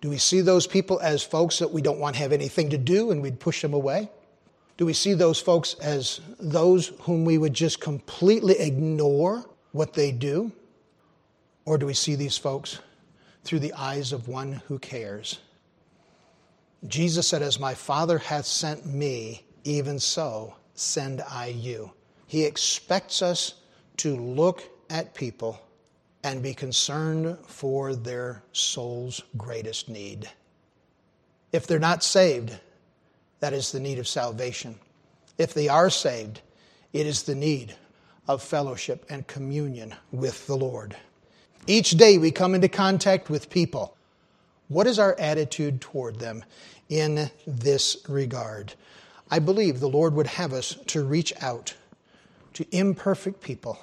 Do 0.00 0.10
we 0.10 0.18
see 0.18 0.40
those 0.40 0.66
people 0.66 0.98
as 0.98 1.22
folks 1.22 1.60
that 1.60 1.70
we 1.70 1.80
don't 1.80 2.00
want 2.00 2.16
to 2.16 2.22
have 2.22 2.32
anything 2.32 2.70
to 2.70 2.78
do 2.78 3.12
and 3.12 3.22
we'd 3.22 3.38
push 3.38 3.62
them 3.62 3.72
away? 3.72 4.10
Do 4.76 4.84
we 4.84 4.94
see 4.94 5.14
those 5.14 5.38
folks 5.38 5.74
as 5.74 6.20
those 6.40 6.88
whom 7.02 7.24
we 7.24 7.38
would 7.38 7.54
just 7.54 7.80
completely 7.80 8.58
ignore 8.58 9.44
what 9.70 9.92
they 9.92 10.10
do? 10.10 10.50
Or 11.64 11.78
do 11.78 11.86
we 11.86 11.94
see 11.94 12.16
these 12.16 12.36
folks 12.36 12.80
through 13.44 13.60
the 13.60 13.74
eyes 13.74 14.12
of 14.12 14.26
one 14.26 14.60
who 14.66 14.80
cares? 14.80 15.38
Jesus 16.86 17.28
said, 17.28 17.42
As 17.42 17.60
my 17.60 17.74
Father 17.74 18.18
hath 18.18 18.46
sent 18.46 18.86
me, 18.86 19.44
even 19.64 19.98
so 19.98 20.54
send 20.74 21.20
I 21.28 21.46
you. 21.46 21.92
He 22.26 22.44
expects 22.44 23.22
us 23.22 23.54
to 23.98 24.16
look 24.16 24.62
at 24.88 25.14
people 25.14 25.60
and 26.22 26.42
be 26.42 26.54
concerned 26.54 27.38
for 27.46 27.94
their 27.94 28.42
soul's 28.52 29.22
greatest 29.36 29.88
need. 29.88 30.28
If 31.52 31.66
they're 31.66 31.78
not 31.78 32.04
saved, 32.04 32.58
that 33.40 33.52
is 33.52 33.72
the 33.72 33.80
need 33.80 33.98
of 33.98 34.06
salvation. 34.06 34.78
If 35.38 35.54
they 35.54 35.68
are 35.68 35.90
saved, 35.90 36.40
it 36.92 37.06
is 37.06 37.22
the 37.22 37.34
need 37.34 37.74
of 38.28 38.42
fellowship 38.42 39.04
and 39.08 39.26
communion 39.26 39.94
with 40.12 40.46
the 40.46 40.56
Lord. 40.56 40.96
Each 41.66 41.90
day 41.90 42.18
we 42.18 42.30
come 42.30 42.54
into 42.54 42.68
contact 42.68 43.28
with 43.30 43.50
people. 43.50 43.96
What 44.70 44.86
is 44.86 45.00
our 45.00 45.18
attitude 45.18 45.80
toward 45.80 46.20
them 46.20 46.44
in 46.88 47.28
this 47.44 47.96
regard? 48.08 48.72
I 49.28 49.40
believe 49.40 49.80
the 49.80 49.88
Lord 49.88 50.14
would 50.14 50.28
have 50.28 50.52
us 50.52 50.76
to 50.86 51.02
reach 51.02 51.32
out 51.42 51.74
to 52.54 52.64
imperfect 52.70 53.40
people 53.40 53.80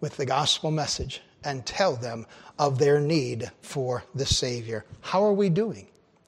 with 0.00 0.16
the 0.16 0.26
gospel 0.26 0.72
message 0.72 1.22
and 1.44 1.64
tell 1.64 1.94
them 1.94 2.26
of 2.58 2.80
their 2.80 2.98
need 2.98 3.52
for 3.60 4.02
the 4.12 4.26
Savior. 4.26 4.84
How 5.02 5.22
are 5.22 5.32
we 5.32 5.48
doing 5.48 5.86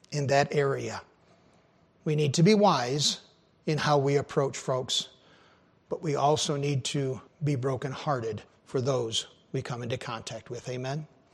in 0.09 0.27
that 0.27 0.55
area? 0.55 1.01
We 2.05 2.15
need 2.15 2.33
to 2.35 2.43
be 2.43 2.53
wise 2.53 3.19
in 3.65 3.77
how 3.77 3.97
we 3.97 4.15
approach 4.15 4.55
folks, 4.55 5.09
but 5.89 6.01
we 6.01 6.15
also 6.15 6.55
need 6.55 6.85
to 6.85 7.19
be 7.43 7.55
brokenhearted 7.55 8.41
for 8.67 8.79
those 8.79 9.27
we 9.51 9.61
come 9.61 9.83
into 9.83 9.97
contact 9.97 10.49
with. 10.49 10.69
Amen. 10.69 11.07